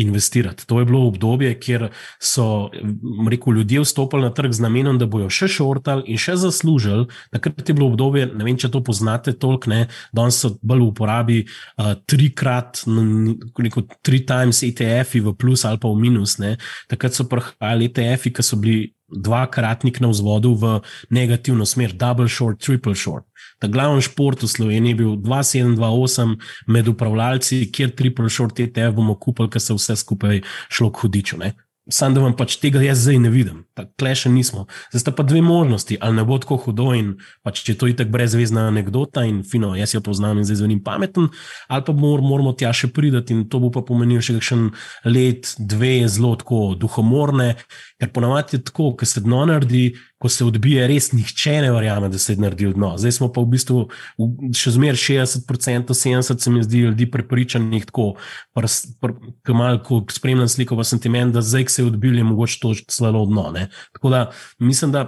investirati. 0.00 0.64
To 0.70 0.78
je 0.80 0.86
bilo 0.88 1.02
obdobje, 1.10 1.52
kjer 1.60 1.88
so 2.16 2.70
rekel, 3.28 3.58
ljudje 3.58 3.84
vstopili 3.84 4.28
na 4.28 4.32
trg 4.32 4.56
z 4.56 4.64
namenom, 4.64 5.02
da 5.02 5.10
bojo 5.10 5.28
še 5.28 5.50
šortali 5.52 6.06
in 6.08 6.22
še 6.22 6.38
zaslužili. 6.40 7.10
Takrat 7.34 7.60
je 7.66 7.76
bilo 7.76 7.90
obdobje, 7.90 8.30
ne 8.30 8.46
vem, 8.46 8.56
če 8.56 8.72
to 8.72 8.80
poznate, 8.86 9.34
toliko 9.36 9.74
ne, 9.74 9.82
danes 10.16 10.40
so 10.40 10.54
bolj 10.62 10.86
v 10.86 10.88
uporabi 10.94 11.38
uh, 11.44 11.92
trikrat, 12.08 12.86
neko 12.88 13.84
tri 14.02 14.22
times 14.26 14.62
ETF-i 14.62 15.20
v 15.20 15.34
plus 15.38 15.64
ali 15.68 15.80
pa 15.80 15.88
v 15.88 16.00
minus 16.00 16.38
ne. 16.42 16.56
Takrat 16.88 17.14
so 17.14 17.28
prihajali 17.28 17.90
ETF-ji, 17.90 18.32
ki 18.34 18.44
so 18.44 18.58
bili 18.60 18.92
dvakratnik 19.08 20.00
na 20.04 20.10
vzvodu 20.12 20.52
v 20.52 20.72
negativno 21.10 21.64
smer, 21.66 21.94
double 21.96 22.28
short, 22.28 22.60
triple 22.60 22.94
short. 22.94 23.24
Ta 23.58 23.68
glavni 23.68 24.04
šport 24.04 24.42
v 24.42 24.50
Sloveniji 24.50 24.92
je 24.92 24.98
bil 25.00 25.16
2728 25.24 26.36
med 26.68 26.88
upravljalci, 26.88 27.62
kjer 27.72 27.94
triple 27.96 28.28
short 28.30 28.60
ETF 28.60 28.94
bomo 29.00 29.16
kupili, 29.16 29.48
ker 29.48 29.62
se 29.62 29.74
vse 29.74 29.96
skupaj 29.96 30.42
šlo 30.68 30.92
k 30.92 31.04
hudiču. 31.04 31.40
Ne. 31.40 31.54
Sam 31.88 32.12
da 32.14 32.20
vam 32.20 32.34
pač 32.36 32.58
tega 32.60 32.82
jaz 32.84 33.00
zdaj 33.00 33.16
ne 33.22 33.30
vidim, 33.32 33.62
tako 33.76 34.10
še 34.20 34.28
nismo. 34.28 34.66
Zdaj 34.92 35.00
sta 35.00 35.12
pa 35.16 35.24
dve 35.24 35.40
možnosti, 35.44 35.96
ali 36.00 36.18
ne 36.18 36.24
bo 36.28 36.36
tako 36.40 36.58
hudo 36.66 36.90
in 36.96 37.14
pač, 37.46 37.62
če 37.64 37.78
to 37.80 37.88
je 37.88 37.96
tako 37.96 38.12
brezvezna 38.12 38.66
anekdota 38.68 39.24
in 39.24 39.40
fino, 39.40 39.72
jaz 39.78 39.94
jo 39.96 40.02
poznam 40.04 40.36
in 40.38 40.44
zdaj 40.44 40.60
zvenim 40.60 40.82
pameten, 40.84 41.30
ali 41.68 41.86
pa 41.86 41.94
mor, 41.96 42.20
moramo 42.24 42.52
tja 42.52 42.74
še 42.76 42.90
pridati 42.92 43.32
in 43.32 43.46
to 43.48 43.62
bo 43.62 43.72
pa 43.72 43.80
pomenilo 43.88 44.24
še 44.24 44.36
kakšen 44.36 44.68
let, 45.08 45.54
dve 45.58 45.94
zelo 46.12 46.34
tako 46.40 46.74
duhomorne, 46.76 47.54
ker 47.96 48.12
ponavadi 48.12 48.58
je 48.58 48.66
tako, 48.68 48.92
ker 48.98 49.08
se 49.08 49.24
dno 49.24 49.46
naredi, 49.48 49.94
ko 50.18 50.28
se 50.28 50.44
odbije, 50.44 50.86
res 50.90 51.12
nihče 51.12 51.60
ne 51.62 51.70
verjame, 51.72 52.08
da 52.10 52.18
se 52.18 52.32
je 52.34 52.42
naredil 52.42 52.72
dno. 52.74 52.94
Zdaj 52.98 53.12
smo 53.20 53.28
pa 53.32 53.42
v 53.44 53.52
bistvu 53.54 53.84
še 54.56 54.72
zmeraj 54.74 54.98
60%, 54.98 55.94
70% 55.94 56.42
se 56.42 56.50
mi 56.50 56.62
zdi 56.66 56.82
ljudi 56.88 57.06
prepričanih, 57.10 57.86
tako, 57.86 58.08
ki 59.46 59.54
malo 59.54 60.02
spremljam 60.10 60.50
sliko, 60.50 60.78
pa 60.78 60.86
sentiment, 60.86 61.34
da 61.34 61.42
zdaj, 61.42 61.68
se 61.70 61.82
je 61.82 61.92
odbil, 61.92 62.18
je 62.18 62.26
mogoče 62.26 62.58
to 62.62 62.74
celo 62.90 63.24
dno. 63.30 63.50
Ne? 63.54 63.68
Tako 63.94 64.14
da 64.14 64.26
mislim, 64.58 64.94
da. 64.96 65.06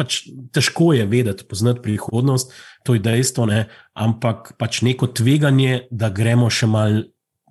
Pač 0.00 0.24
težko 0.50 0.94
je 0.96 1.04
vedeti, 1.06 1.44
poznati 1.46 1.82
prihodnost, 1.84 2.54
to 2.88 2.96
je 2.96 3.02
dejstvo, 3.04 3.44
ne? 3.46 3.66
ampak 3.92 4.54
pač 4.58 4.80
neko 4.82 5.06
tveganje, 5.12 5.84
da 5.92 6.08
gremo 6.10 6.48
še 6.50 6.66
malo 6.66 7.04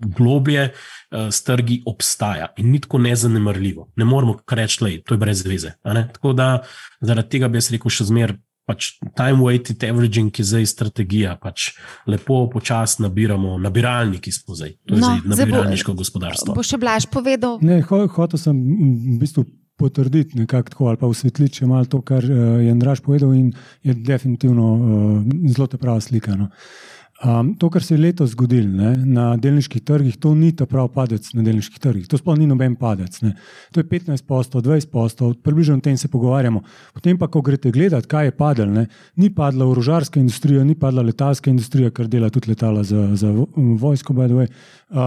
globje, 0.04 0.70
uh, 0.70 1.28
s 1.32 1.44
trgi 1.44 1.82
obstaja 1.86 2.48
in 2.58 2.72
ni 2.72 2.80
tako 2.82 2.98
nezanemrljivo. 3.04 3.90
Ne 3.96 4.06
moramo 4.06 4.40
reči, 4.50 4.78
da 4.82 4.88
je 4.88 5.04
to 5.04 5.18
brez 5.18 5.46
veze. 5.46 5.76
Tako 6.14 6.34
da 6.34 6.64
zaradi 7.02 7.30
tega 7.30 7.48
bi 7.48 7.62
jaz 7.62 7.72
rekel 7.72 7.94
še 7.94 8.10
zmeraj. 8.10 8.40
Pač 8.64 8.94
time-weighted 9.20 9.82
averaging 9.84 10.32
je 10.40 10.46
zdaj 10.48 10.70
strategija, 10.72 11.34
pač 11.36 11.74
lepo 12.08 12.46
počasi 12.48 13.02
nabiramo, 13.04 13.58
nabiralniki 13.60 14.32
smo 14.32 14.56
zdaj, 14.56 14.78
to 14.88 14.96
je 14.96 15.02
no, 15.02 15.10
zdaj 15.18 15.34
nabiralniško 15.34 15.92
bo, 15.92 16.00
gospodarstvo. 16.00 16.56
Bo 16.56 16.64
še 16.64 16.80
blaž 16.80 17.10
povedal? 17.12 17.58
Ne, 17.60 17.82
ho, 17.90 18.00
hotel 18.16 18.40
sem 18.40 18.56
v 18.56 19.18
bistvu 19.20 19.44
potrditi 19.76 20.40
nekako 20.40 20.72
tako 20.72 20.88
ali 20.94 21.02
pa 21.02 21.12
usvetliti 21.12 21.60
še 21.60 21.68
malo 21.68 21.92
to, 21.92 22.00
kar 22.08 22.24
uh, 22.24 22.64
je 22.64 22.72
Andraš 22.72 23.04
povedal 23.04 23.36
in 23.36 23.52
je 23.84 23.98
definitivno 24.00 24.70
uh, 24.72 25.36
zelo 25.52 25.68
te 25.68 25.82
prava 25.82 26.00
slika. 26.00 26.40
No. 26.40 26.48
Uh, 26.48 26.93
Um, 27.24 27.54
to, 27.56 27.70
kar 27.70 27.84
se 27.84 27.94
je 27.94 28.02
letos 28.02 28.34
zgodilo 28.34 28.68
ne, 28.68 28.90
na 29.06 29.38
delniških 29.40 29.82
trgih, 29.88 30.18
to 30.20 30.34
ni 30.36 30.50
ta 30.52 30.66
pravi 30.68 30.92
padec 30.92 31.30
na 31.38 31.46
delniških 31.46 31.80
trgih. 31.80 32.08
To 32.12 32.18
sploh 32.20 32.36
ni 32.36 32.48
noben 32.50 32.76
padec. 32.76 33.16
Ne. 33.24 33.32
To 33.72 33.80
je 33.80 33.88
15 33.88 34.26
postov, 34.28 34.66
20 34.66 34.92
postov, 34.92 35.32
približno 35.40 35.78
o 35.80 35.84
tem 35.84 35.96
se 35.98 36.12
pogovarjamo. 36.12 36.60
Potem 36.94 37.18
pa, 37.18 37.30
ko 37.32 37.40
greste 37.42 37.72
gledati, 37.72 38.10
kaj 38.12 38.28
je 38.28 38.36
padlo, 38.36 38.86
ni 39.16 39.32
padla 39.32 39.70
orožarska 39.72 40.20
industrija, 40.20 40.66
ni 40.68 40.76
padla 40.76 41.06
letalska 41.08 41.50
industrija, 41.50 41.94
kar 41.96 42.12
dela 42.12 42.30
tudi 42.30 42.52
letala 42.52 42.84
za, 42.84 43.08
za 43.16 43.32
vojsko. 43.56 44.14
Uh, 44.14 45.00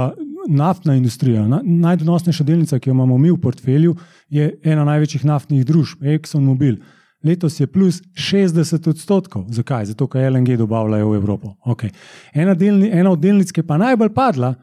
naftna 0.48 0.96
industrija, 0.96 1.44
na, 1.48 1.60
najdonosnejša 1.62 2.44
delnica, 2.44 2.78
ki 2.78 2.90
jo 2.90 2.96
imamo 2.96 3.18
mi 3.18 3.30
v 3.30 3.40
portfelju, 3.44 3.96
je 4.32 4.54
ena 4.64 4.88
največjih 4.88 5.24
naftnih 5.28 5.66
družb, 5.68 6.00
ExxonMobil 6.16 6.80
letos 7.24 7.60
je 7.60 7.66
plus 7.66 8.02
60 8.14 8.88
odstotkov. 8.88 9.46
Zakaj? 9.50 9.92
Zato, 9.92 10.08
ker 10.08 10.30
LNG 10.30 10.56
dobavljajo 10.58 11.10
v 11.10 11.16
Evropo. 11.16 11.54
Okay. 11.64 11.90
Ena, 12.34 12.54
delni, 12.54 12.90
ena 12.92 13.10
od 13.10 13.20
delnic, 13.20 13.52
ki 13.52 13.62
je 13.62 13.66
pa 13.66 13.78
najbolj 13.80 14.12
padla, 14.14 14.54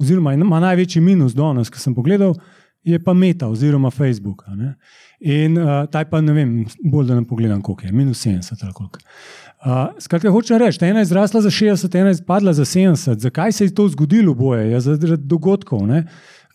oziroma 0.00 0.34
ima 0.34 0.60
največji 0.60 1.02
minus 1.02 1.34
danes, 1.34 1.70
ki 1.70 1.78
sem 1.78 1.94
pogledal, 1.94 2.34
je 2.82 2.98
pa 2.98 3.14
Meta 3.14 3.48
oziroma 3.48 3.90
Facebook. 3.90 4.44
In 5.20 5.58
uh, 5.58 5.84
taj 5.90 6.08
pa 6.10 6.20
ne 6.20 6.34
vem, 6.34 6.54
bolj 6.84 7.06
da 7.06 7.14
ne 7.14 7.26
pogledam, 7.26 7.62
koliko 7.62 7.86
je, 7.86 7.92
minus 7.92 8.26
70 8.26 8.64
ali 8.64 8.72
koliko. 8.74 8.98
Uh, 9.62 10.00
skratka, 10.02 10.30
hočem 10.30 10.58
reči, 10.58 10.84
ena 10.84 11.04
je 11.04 11.12
zrasla 11.12 11.40
za 11.40 11.50
60, 11.50 11.98
ena 12.00 12.10
je 12.10 12.24
padla 12.26 12.52
za 12.52 12.64
70. 12.64 13.18
Zakaj 13.18 13.52
se 13.52 13.64
je 13.64 13.74
to 13.74 13.86
zgodilo, 13.88 14.34
boje? 14.34 14.70
Ja, 14.70 14.80
zaradi 14.80 15.22
dogodkov. 15.22 15.86
Ne? 15.86 16.06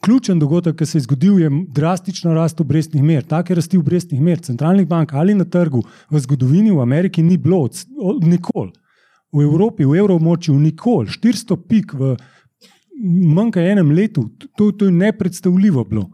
Ključen 0.01 0.39
dogodek, 0.39 0.75
ki 0.77 0.85
se 0.85 0.97
je 0.97 1.01
zgodil, 1.01 1.39
je 1.39 1.49
drastična 1.73 2.33
rast 2.33 2.61
obrestnih 2.61 3.03
mer. 3.03 3.23
Take 3.25 3.55
rasti 3.55 3.77
obrestnih 3.77 4.21
mer 4.21 4.39
centralnih 4.39 4.87
bank 4.87 5.13
ali 5.13 5.33
na 5.33 5.45
trgu 5.45 5.81
v 6.09 6.19
zgodovini 6.19 6.71
v 6.71 6.81
Ameriki 6.81 7.23
ni 7.23 7.37
bilo 7.37 7.63
od, 7.65 7.85
od 7.97 8.23
nikoli. 8.23 8.71
V 9.33 9.43
Evropi, 9.43 9.85
v 9.85 9.97
evroobmočju, 9.99 10.53
nikoli. 10.59 11.07
400 11.11 11.57
pik 11.67 11.93
v 11.93 12.15
manj 13.33 13.51
kot 13.51 13.63
enem 13.63 13.91
letu, 13.91 14.29
to, 14.55 14.71
to 14.71 14.85
je 14.85 14.91
nepredstavljivo 14.91 15.83
bilo. 15.83 16.09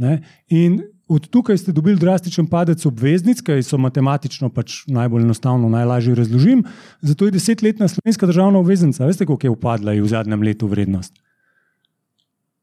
Ne? 0.00 0.22
In 0.48 0.80
od 1.10 1.26
tukaj 1.28 1.58
ste 1.58 1.72
dobili 1.72 1.98
drastičen 1.98 2.46
padec 2.46 2.86
obveznic, 2.86 3.42
ki 3.42 3.58
so 3.66 3.78
matematično 3.82 4.48
pač 4.54 4.84
najbolj 4.86 5.26
enostavno, 5.26 5.68
najlažje 5.68 6.14
razložim. 6.14 6.62
Zato 7.02 7.26
je 7.26 7.34
desetletna 7.34 7.88
slovenska 7.88 8.26
državna 8.30 8.62
obveznica, 8.62 9.06
veste, 9.06 9.26
koliko 9.26 9.46
je 9.46 9.50
upadla 9.50 9.96
v 9.98 10.06
zadnjem 10.08 10.46
letu 10.46 10.70
vrednost? 10.70 11.18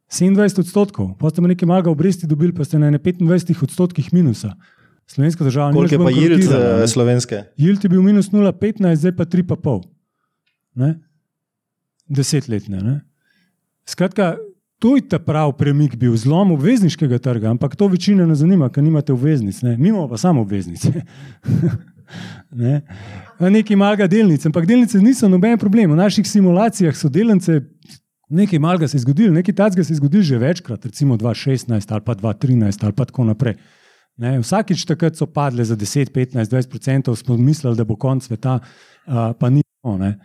27 0.08 0.60
odstotkov, 0.64 1.18
pa 1.20 1.30
ste 1.30 1.44
nekaj 1.44 1.68
malega 1.68 1.92
obresti 1.92 2.28
dobili, 2.28 2.56
pa 2.56 2.64
ste 2.64 2.80
na 2.80 2.92
25 2.92 3.64
odstotkih 3.64 4.14
minusa. 4.14 4.56
Slovenska 5.08 5.44
država 5.44 5.72
Koliko 5.74 5.96
je 5.96 6.00
pa 6.00 6.12
ne. 6.12 6.84
eh, 6.84 6.88
slovenske? 6.88 7.44
Yield 7.58 7.84
je 7.84 7.90
bil 7.90 8.02
minus 8.02 8.32
0,15, 8.32 8.96
zdaj 8.96 9.16
pa 9.16 9.26
3,5. 9.26 9.84
Ne? 10.76 11.00
Desetletne. 12.08 12.82
Ne? 12.84 13.00
Skratka, 13.88 14.36
to 14.80 14.96
je 14.96 15.08
ta 15.10 15.20
pravi 15.20 15.54
premik 15.58 15.96
bil, 15.96 16.16
zlom 16.16 16.52
obvezniškega 16.52 17.20
trga, 17.20 17.50
ampak 17.50 17.76
to 17.76 17.88
večino 17.88 18.26
ne 18.26 18.36
zanima, 18.36 18.70
ker 18.70 18.84
nimate 18.84 19.14
obveznic. 19.14 19.62
Ne? 19.62 19.78
Mi 19.78 19.90
imamo 19.90 20.08
pa 20.08 20.18
samo 20.18 20.42
obveznice. 20.42 20.92
ne? 22.64 22.82
Nekaj 23.40 23.76
malega 23.80 24.08
delnic, 24.08 24.46
ampak 24.46 24.68
delnice 24.68 25.00
niso 25.00 25.30
noben 25.30 25.58
problem. 25.58 25.92
V 25.92 26.00
naših 26.04 26.28
simulacijah 26.28 26.96
so 26.96 27.10
delnice. 27.10 27.62
Nekaj 28.30 28.60
malega 28.60 28.88
se 28.88 28.98
je 28.98 29.02
zgodilo, 29.02 29.34
nekaj 29.34 29.56
takega 29.56 29.84
se 29.84 29.94
je 29.94 29.98
zgodilo 29.98 30.24
že 30.24 30.38
večkrat, 30.38 30.86
recimo 30.86 31.18
2016 31.18 31.94
ali 31.94 32.02
pa 32.06 32.16
2013 32.16 32.84
ali 32.84 32.94
pa 32.94 33.06
tako 33.06 33.24
naprej. 33.24 33.56
Ne, 34.18 34.40
vsakič 34.42 34.86
takrat 34.86 35.16
so 35.16 35.28
padle 35.30 35.64
za 35.66 35.76
10, 35.78 36.10
15, 36.12 36.50
20 36.50 36.78
odstotkov, 36.78 37.16
smo 37.16 37.38
mislili, 37.38 37.78
da 37.78 37.86
bo 37.86 37.96
konc 37.96 38.26
sveta, 38.26 38.60
a, 39.06 39.34
pa 39.40 39.50
ni 39.50 39.62
bilo. 39.84 39.98
ne. 39.98 40.18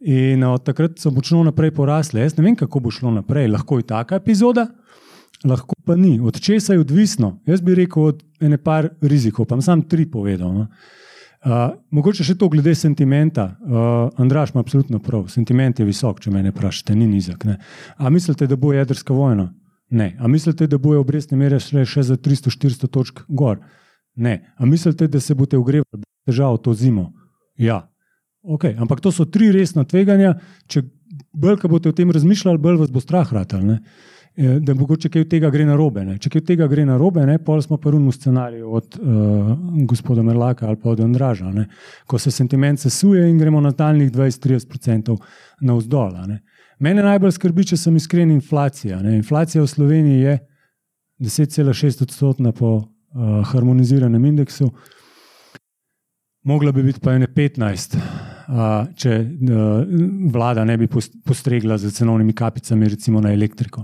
In 0.00 0.44
od 0.44 0.62
takrat 0.64 0.98
so 0.98 1.10
močno 1.10 1.42
naprej 1.42 1.72
porasle. 1.74 2.20
Jaz 2.20 2.36
ne 2.36 2.44
vem, 2.44 2.56
kako 2.56 2.80
bo 2.80 2.90
šlo 2.90 3.10
naprej. 3.10 3.48
Lahko 3.48 3.78
je 3.78 3.86
taka 3.88 4.20
epizoda, 4.20 4.66
lahko 5.44 5.74
pa 5.84 5.96
ni. 5.96 6.20
Od 6.20 6.40
česa 6.40 6.76
je 6.76 6.80
odvisno? 6.80 7.38
Jaz 7.46 7.60
bi 7.60 7.74
rekel 7.74 8.02
od 8.12 8.22
ene 8.40 8.58
par 8.58 8.90
rizikov, 9.00 9.48
pa 9.48 9.60
sem 9.60 9.82
tri 9.88 10.06
povedal. 10.06 10.52
No. 10.52 10.68
Uh, 11.38 11.76
mogoče 11.94 12.24
še 12.26 12.34
to 12.34 12.48
glede 12.50 12.72
sentimenta. 12.74 13.52
Uh, 13.62 14.08
Andraš 14.18 14.50
ima 14.54 14.64
absolutno 14.64 14.98
prav. 14.98 15.28
Sentiment 15.30 15.78
je 15.78 15.86
visok, 15.86 16.18
če 16.24 16.32
me 16.34 16.42
vprašate, 16.50 16.96
ni 16.98 17.06
nizek. 17.06 17.44
Ne. 17.46 17.60
A 17.96 18.10
mislite, 18.10 18.48
da 18.50 18.58
bo 18.58 18.72
jedrska 18.74 19.14
vojna? 19.14 19.52
Ne. 19.90 20.16
A 20.18 20.28
mislite, 20.28 20.66
da 20.66 20.80
bojo 20.82 21.04
obrestne 21.04 21.38
mere 21.38 21.60
šle 21.62 21.86
še 21.86 22.02
za 22.10 22.16
300-400 22.18 22.90
točk 22.90 23.22
gor? 23.28 23.62
Ne. 24.18 24.40
A 24.58 24.66
mislite, 24.66 25.06
da 25.06 25.20
se 25.22 25.36
boste 25.38 25.58
ogrevali 25.58 26.02
težav 26.26 26.58
to 26.64 26.74
zimo? 26.74 27.12
Ja. 27.56 27.84
Okay. 28.42 28.74
Ampak 28.74 29.00
to 29.00 29.14
so 29.14 29.24
tri 29.24 29.52
resna 29.54 29.86
tveganja. 29.86 30.34
Če 30.66 30.82
bolj, 31.32 31.60
ko 31.62 31.70
boste 31.70 31.92
o 31.92 31.96
tem 31.96 32.10
razmišljali, 32.10 32.58
bolj 32.58 32.82
vas 32.82 32.90
bo 32.90 33.02
strah 33.04 33.30
ratal. 33.32 33.62
Ne? 33.62 33.78
Eh, 34.38 34.60
Da 34.60 34.74
mogoče 34.74 35.08
kaj 35.08 35.20
od 35.24 35.28
tega 35.28 35.50
gre 35.50 35.64
na 35.66 35.74
robe. 35.76 36.04
Ne? 36.06 36.14
Če 36.18 36.30
kaj 36.30 36.42
od 36.44 36.46
tega 36.46 36.66
gre 36.70 36.84
na 36.86 36.96
robe, 36.98 37.24
ne, 37.26 37.40
pol 37.42 37.58
smo 37.62 37.76
pa 37.76 37.90
runimo 37.90 38.12
scenarij 38.14 38.62
od 38.62 38.98
uh, 39.00 39.48
gospoda 39.90 40.22
Merlaka 40.22 40.68
ali 40.68 40.78
pa 40.78 40.92
od 40.92 41.00
Andraža, 41.02 41.50
ne? 41.50 41.64
ko 42.06 42.18
se 42.22 42.30
sentiment 42.30 42.78
sesuje 42.80 43.24
in 43.30 43.38
gremo 43.38 43.60
na 43.60 43.72
daljnih 43.74 44.12
20-30% 44.12 45.16
navzdol. 45.60 46.14
a 46.16 46.26
ne. 46.26 46.38
Mene 46.78 47.02
najbolj 47.02 47.34
skrbi, 47.34 47.64
če 47.72 47.76
sem 47.76 47.96
iskren, 47.98 48.30
inflacija. 48.30 49.00
Ne? 49.02 49.16
Inflacija 49.16 49.62
v 49.62 49.72
Sloveniji 49.72 50.20
je 50.20 50.36
10,6 51.18 52.04
odstotna 52.06 52.52
po 52.52 52.70
uh, 52.76 53.42
harmoniziranem 53.50 54.24
indeksu, 54.24 54.70
mogla 56.46 56.70
bi 56.72 56.86
biti 56.86 57.02
pa 57.02 57.16
ene 57.18 57.26
15, 57.26 57.98
uh, 57.98 58.86
če 58.94 59.18
uh, 59.18 60.30
vlada 60.30 60.62
ne 60.64 60.78
bi 60.78 60.86
pos- 60.86 61.10
postregla 61.26 61.78
z 61.78 61.90
cenovnimi 61.90 62.32
kapicami, 62.38 62.94
recimo 62.94 63.20
na 63.20 63.34
elektriko 63.34 63.82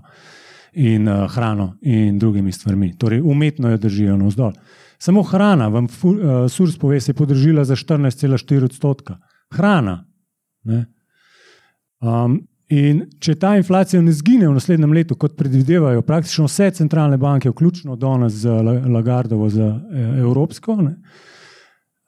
in 0.75 1.09
uh, 1.09 1.29
hrano 1.31 1.77
in 1.83 2.19
drugimi 2.19 2.53
stvarmi. 2.53 2.97
Torej, 2.99 3.21
umetno 3.21 3.71
jo 3.71 3.77
držijo 3.77 4.17
navzdol. 4.17 4.53
Samo 4.99 5.23
hrana, 5.23 5.69
vam 5.69 5.89
fu- 5.89 6.17
uh, 6.17 6.51
SURS 6.51 6.79
pove, 6.79 7.01
se 7.01 7.11
je 7.11 7.15
podržila 7.15 7.65
za 7.65 7.77
14,4 7.77 8.65
odstotka. 8.65 9.19
Hrana. 9.51 10.05
Ne? 10.65 10.87
Um, 12.01 12.41
in 12.69 13.05
če 13.21 13.35
ta 13.39 13.55
inflacija 13.57 14.03
ne 14.03 14.13
zgine 14.13 14.49
v 14.49 14.57
naslednjem 14.57 14.93
letu, 14.93 15.17
kot 15.21 15.37
predvidevajo 15.37 16.03
praktično 16.03 16.49
vse 16.49 16.71
centralne 16.71 17.17
banke, 17.21 17.51
vključno 17.51 17.97
danes 17.97 18.41
z 18.43 18.51
La- 18.65 18.81
Lagardovo, 18.97 19.49
z 19.49 19.61
eh, 19.61 20.21
Evropsko, 20.25 20.77
ne, 20.83 20.97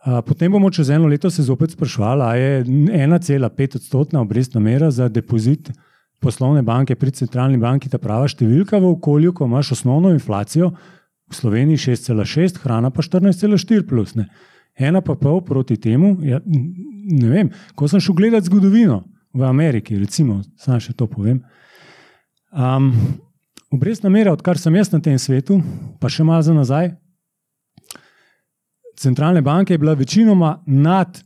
a, 0.07 0.23
potem 0.23 0.53
bomo 0.53 0.71
čez 0.71 0.91
eno 0.91 1.09
leto 1.11 1.31
se 1.31 1.43
zopet 1.43 1.71
sprašvali, 1.75 2.23
ali 2.23 2.41
je 2.41 2.65
1,5 2.65 3.77
odstotna 3.77 4.21
obrestna 4.21 4.61
mera 4.61 4.91
za 4.91 5.09
depozit 5.09 5.71
poslovne 6.21 6.63
banke 6.63 6.97
pri 6.97 7.11
centralni 7.11 7.59
banki 7.61 7.91
ta 7.93 7.99
prava 8.03 8.29
številka 8.29 8.81
v 8.81 8.93
okolju, 8.97 9.35
ko 9.37 9.49
imaš 9.49 9.75
osnovno 9.79 10.13
inflacijo 10.15 10.73
v 11.27 11.35
Sloveniji 11.35 11.97
6,6, 11.97 12.63
hrana 12.63 12.91
pa 12.91 13.03
14,4 13.03 13.87
plus. 13.89 14.15
Ne. 14.17 14.29
Ena 14.77 15.01
pa 15.01 15.17
pol 15.17 15.41
proti 15.45 15.77
temu, 15.81 16.17
ja, 16.25 16.41
ne 16.45 17.29
vem, 17.33 17.53
ko 17.75 17.89
sem 17.89 18.03
šel 18.03 18.17
gledati 18.19 18.51
zgodovino 18.51 19.05
v 19.37 19.45
Ameriki, 19.49 19.97
recimo, 19.99 20.43
samo 20.61 20.81
še 20.81 20.95
to 20.97 21.09
povem. 21.09 21.41
Um, 22.53 22.93
obrestna 23.73 24.13
mera, 24.13 24.33
odkar 24.37 24.61
sem 24.61 24.77
jaz 24.77 24.93
na 24.93 25.01
tem 25.05 25.19
svetu, 25.21 25.59
pa 26.01 26.13
še 26.13 26.25
malo 26.29 26.45
za 26.45 26.55
nazaj, 26.57 26.93
centralne 28.97 29.43
banke 29.45 29.75
je 29.75 29.79
bila 29.79 29.97
večinoma 29.97 30.63
nad 30.67 31.26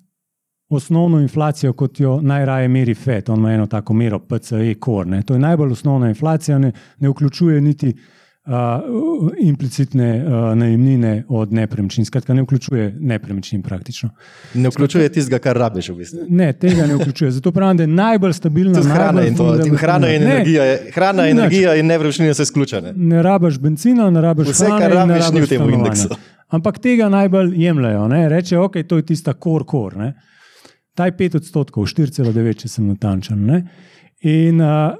osnovno 0.71 1.21
inflacijo, 1.21 1.73
kot 1.73 2.01
jo 2.01 2.21
najraje 2.23 2.69
meri 2.69 2.95
FED. 2.95 3.29
On 3.29 3.39
ima 3.39 3.53
eno 3.53 3.67
tako 3.67 3.95
mero, 3.95 4.19
PCE, 4.21 4.75
core. 4.77 5.05
Ne. 5.07 5.23
To 5.23 5.35
je 5.35 5.41
najbolj 5.41 5.73
osnovna 5.73 6.09
inflacija, 6.09 6.59
ne, 6.59 6.71
ne 6.99 7.09
vključuje 7.09 7.61
niti 7.61 7.95
uh, 8.47 8.53
implicitne 9.41 10.09
uh, 10.19 10.33
najemnine 10.55 11.25
od 11.29 11.53
nepremičnin. 11.53 12.05
Skratka, 12.05 12.35
ne 12.35 12.43
vključuje 12.43 12.97
nepremičnin 13.01 13.63
praktično. 13.63 14.11
Ne 14.55 14.69
vključuje 14.69 15.09
tistega, 15.09 15.39
kar 15.41 15.57
rabiš 15.57 15.89
v 15.89 15.95
bistvu. 15.95 16.19
Ne, 16.29 16.53
tega 16.53 16.87
ne 16.87 16.97
vključuje. 16.97 17.31
Zato 17.31 17.53
pravim, 17.53 17.77
da 17.77 17.83
je 17.83 17.87
najbolj 17.89 18.33
stabilna. 18.33 18.75
Tudi 18.75 18.89
hrana 18.89 19.13
najbolj 19.13 19.29
in, 19.29 19.37
to, 19.37 19.45
fundamentalna- 19.45 19.79
hrana 19.79 20.09
in 20.09 20.23
Ne, 20.23 20.27
energija, 20.29 20.65
je- 20.65 20.91
hrana, 20.95 21.23
nič. 21.25 21.31
energija 21.33 21.75
in 21.75 21.87
nevrščine 21.87 22.35
so 22.35 22.43
izključene. 22.43 22.93
Ne 22.97 23.23
rabiš 23.23 23.59
benzina, 23.59 24.11
ne 24.11 24.21
rabiš 24.21 24.49
Vse, 24.49 24.65
hrane 24.67 24.81
kar 24.81 24.93
rabiš, 24.93 25.31
ni 25.31 25.41
v 25.41 25.47
tem 25.49 25.71
indeksu. 25.71 26.09
Ampak 26.49 26.79
tega 26.79 27.09
najbolj 27.09 27.53
jemljajo. 27.57 28.09
Ne? 28.09 28.29
Reče, 28.29 28.59
ok, 28.59 28.77
to 28.85 28.97
je 28.97 29.03
tista 29.05 29.33
kor, 29.33 29.65
kor. 29.65 29.97
Ne? 29.97 30.15
Ta 30.99 31.07
je 31.07 31.17
5 31.17 31.37
odstotkov, 31.41 31.87
4,9, 31.87 32.63
če 32.63 32.69
sem 32.69 32.89
natančen. 32.89 33.45
Ne? 33.47 33.61
In 34.27 34.61
uh, 34.61 34.97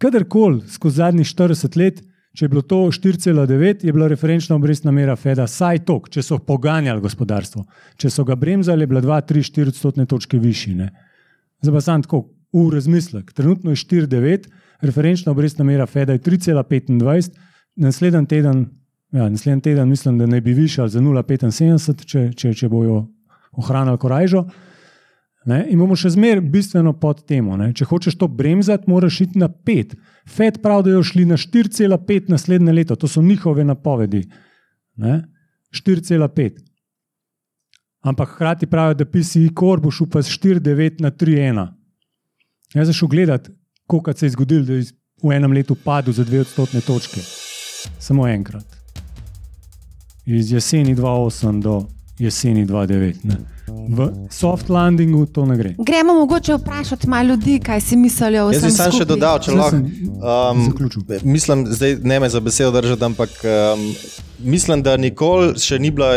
kadarkoli 0.00 0.64
skozi 0.68 1.02
zadnjih 1.02 1.28
40 1.28 1.76
let, 1.78 2.00
če 2.36 2.46
je 2.46 2.50
bilo 2.50 2.62
to 2.62 2.82
4,9, 2.94 3.84
je 3.84 3.92
bila 3.92 4.08
referenčna 4.10 4.56
obrestna 4.56 4.94
mera 4.94 5.16
Feda 5.18 5.46
saj 5.50 5.84
tok, 5.86 6.08
če 6.14 6.22
so 6.24 6.38
poganjali 6.46 7.02
gospodarstvo. 7.04 7.64
Če 8.00 8.10
so 8.10 8.24
ga 8.24 8.36
bremzali, 8.38 8.86
je 8.86 8.90
bila 8.90 9.02
2, 9.04 9.22
3, 9.32 9.46
4 9.50 9.74
odstotne 9.74 10.06
točke 10.10 10.38
višji. 10.40 10.76
Ne? 10.78 10.90
Zdaj 11.60 11.76
pa 11.76 11.84
sam 11.84 12.04
tako, 12.06 12.24
v 12.52 12.70
razmislek. 12.74 13.32
Trenutno 13.32 13.70
je 13.70 13.76
4,9, 13.76 14.48
referenčna 14.80 15.32
obrestna 15.32 15.64
mera 15.64 15.86
Feda 15.86 16.12
je 16.12 16.18
3,25, 16.18 17.30
naslednji 17.76 18.26
teden, 18.26 18.66
ja, 19.12 19.28
naslednji 19.28 19.62
teden 19.62 19.88
mislim, 19.88 20.18
da 20.18 20.26
naj 20.26 20.40
bi 20.40 20.52
višali 20.52 20.90
za 20.90 21.00
0,75, 21.00 22.04
če, 22.04 22.24
če, 22.36 22.54
če 22.54 22.68
bojo 22.68 23.04
ohranili 23.52 23.98
korajžo. 23.98 24.44
Ne? 25.48 25.62
In 25.72 25.80
bomo 25.80 25.96
še 25.96 26.12
zmeraj 26.12 26.42
bistveno 26.52 26.92
pod 27.00 27.22
temo. 27.28 27.56
Ne? 27.56 27.70
Če 27.76 27.86
hočeš 27.88 28.18
to 28.20 28.28
bremzati, 28.28 28.90
moraš 28.90 29.22
iti 29.24 29.40
na 29.40 29.48
5. 29.48 29.94
Fed 30.28 30.60
pravi, 30.60 30.90
da 30.90 30.96
jo 30.98 31.04
šli 31.06 31.24
na 31.28 31.38
4,5 31.40 32.28
naslednje 32.32 32.74
leto, 32.76 32.96
to 32.96 33.08
so 33.08 33.22
njihove 33.24 33.64
napovedi. 33.64 34.26
Ne? 35.00 35.22
4,5. 35.72 36.60
Ampak 38.04 38.34
hkrati 38.34 38.66
pravijo, 38.66 39.00
da 39.00 39.04
PCI 39.08 39.50
Core 39.56 39.80
bo 39.84 39.92
šel 39.92 40.08
pa 40.12 40.22
z 40.22 40.36
4,9 40.40 41.00
na 41.04 41.10
3,1. 41.10 41.66
Jaz 42.74 42.90
sem 42.90 42.98
šel 43.00 43.08
gledati, 43.08 43.50
koliko 43.86 44.12
se 44.12 44.26
je 44.26 44.34
zgodilo, 44.36 44.64
da 44.64 44.76
je 44.76 44.90
v 45.22 45.32
enem 45.36 45.52
letu 45.52 45.74
padel 45.74 46.14
za 46.16 46.24
2 46.24 46.44
odstotne 46.44 46.80
točke. 46.80 47.20
Samo 47.98 48.28
enkrat. 48.28 48.64
Iz 50.26 50.52
jeseni 50.52 50.94
2,8 50.96 51.62
do 51.62 51.80
jeseni 52.20 52.66
2,9. 52.66 53.14
ne. 53.24 53.36
V 53.88 54.10
soft 54.30 54.68
landingu 54.68 55.26
to 55.26 55.46
ne 55.46 55.56
gre. 55.56 55.74
Gremo 55.78 56.14
mogoče 56.14 56.54
vprašati 56.54 57.08
malo 57.08 57.28
ljudi, 57.28 57.60
kaj 57.64 57.80
si 57.80 57.96
mislijo 57.96 58.46
o 58.46 58.52
Jaz 58.52 58.64
bi 58.64 58.70
sam 58.70 58.92
še 58.92 59.04
dodal, 59.04 59.38
če 59.38 59.54
lahko. 59.54 59.76
Um, 59.76 60.64
zaključil. 60.66 61.02
mislim, 61.22 61.66
zdaj 61.70 61.96
ne 62.02 62.20
me 62.20 62.28
za 62.28 62.40
besedo 62.40 62.70
držati, 62.70 63.04
ampak 63.04 63.30
um, 63.44 63.94
mislim, 64.38 64.82
da 64.82 64.96
nikoli 64.96 65.58
še 65.58 65.78
ni 65.78 65.90
bila 65.90 66.12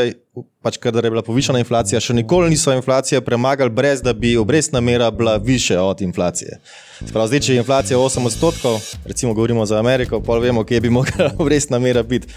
pač 0.64 0.78
kadar 0.82 1.06
je 1.06 1.12
bila 1.12 1.22
povišena 1.22 1.60
inflacija, 1.62 2.00
še 2.02 2.16
nikoli 2.16 2.50
niso 2.50 2.74
inflacije 2.74 3.22
premagali, 3.22 3.70
brez 3.70 4.02
da 4.02 4.14
bi 4.14 4.38
obrestna 4.38 4.82
mera 4.82 5.12
bila 5.12 5.36
više 5.38 5.80
od 5.80 6.02
inflacije. 6.02 6.58
Sprav, 7.04 7.28
zdaj, 7.28 7.40
če 7.40 7.54
je 7.54 7.62
inflacija 7.62 8.00
8 8.00 8.26
odstotkov, 8.26 8.80
recimo 9.06 9.34
govorimo 9.34 9.66
za 9.66 9.80
Ameriko, 9.80 10.22
pa 10.24 10.38
vemo, 10.40 10.64
kje 10.64 10.82
bi 10.82 10.90
mogla 10.98 11.34
obrestna 11.38 11.80
mera 11.80 12.04
biti. 12.04 12.32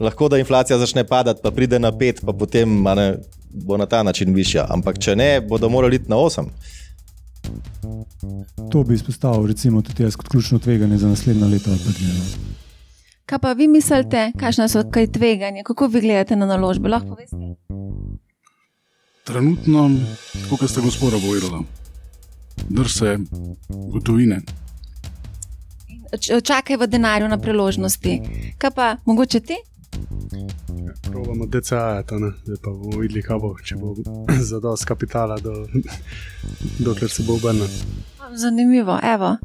Lahko 0.00 0.28
da 0.28 0.38
inflacija 0.38 0.78
začne 0.78 1.04
padati, 1.04 1.40
pa 1.42 1.50
pride 1.50 1.78
na 1.78 1.92
5, 1.92 2.24
pa 2.24 2.32
potem 2.32 2.82
ne, 2.82 3.16
bo 3.50 3.76
na 3.76 3.86
ta 3.86 4.02
način 4.02 4.34
višja. 4.34 4.66
Ampak 4.68 4.98
če 4.98 5.16
ne, 5.16 5.40
bodo 5.40 5.68
morali 5.68 5.96
iti 5.96 6.10
na 6.10 6.16
8. 6.16 6.48
To 8.72 8.82
bi 8.84 8.94
izpostavil, 8.94 9.46
recimo, 9.46 9.82
tudi 9.82 10.02
jaz 10.02 10.16
kot 10.16 10.28
ključno 10.28 10.58
tveganje 10.58 10.98
za 10.98 11.08
naslednja 11.08 11.46
leta. 11.46 11.70
Kaj 13.26 13.38
pa 13.38 13.52
vi 13.52 13.68
mislite, 13.68 14.32
kakšne 14.38 14.68
so 14.68 14.82
kaj 14.90 15.12
tveganja, 15.12 15.62
kako 15.62 15.86
vi 15.86 16.00
gledate 16.00 16.36
na 16.36 16.46
naložbe? 16.46 16.88
Lahko 16.88 17.14
poveste? 17.14 17.36
Trenutno, 19.24 19.90
kot 20.50 20.70
ste 20.70 20.80
gospoda 20.80 21.20
povedala, 21.20 21.62
drse 22.68 23.18
gotovine. 23.92 24.40
Čakaj 26.42 26.76
v 26.76 26.86
denarju 26.90 27.28
na 27.28 27.38
priložnosti. 27.38 28.20
Kaj 28.58 28.70
pa 28.74 28.96
mogoče 29.04 29.40
ti? 29.40 29.56
Probamo 31.10 31.46
DCA-jati, 31.46 32.14
zdaj 32.44 32.58
pa 32.62 32.70
bomo 32.70 33.00
videli, 33.00 33.22
kaj 33.22 33.38
bo, 33.42 33.54
če 33.64 33.76
bo 33.76 33.94
zadost 34.50 34.86
kapitala, 34.88 35.38
do, 35.42 35.66
dokler 36.86 37.10
se 37.10 37.26
bo 37.26 37.38
obrnil. 37.40 37.68
Zanimivo, 38.34 38.98
evo. 39.02 39.36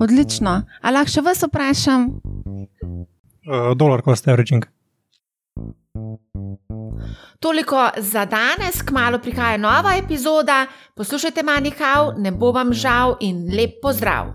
Odlično. 0.00 0.62
A 0.80 0.90
lahko 0.90 1.12
še 1.12 1.24
vas 1.24 1.42
vprašam? 1.44 2.08
Uh, 3.44 3.72
dolar 3.76 4.00
cost 4.04 4.28
averaging. 4.28 4.64
Toliko 7.42 7.90
za 7.98 8.24
danes, 8.24 8.82
kmalo 8.86 9.18
prihaja 9.18 9.56
nova 9.56 9.96
epizoda. 9.98 10.66
Poslušajte 10.94 11.42
Manihau, 11.42 12.12
ne 12.16 12.30
bo 12.30 12.52
vam 12.52 12.72
žal 12.72 13.16
in 13.20 13.50
lep 13.50 13.80
pozdrav. 13.82 14.32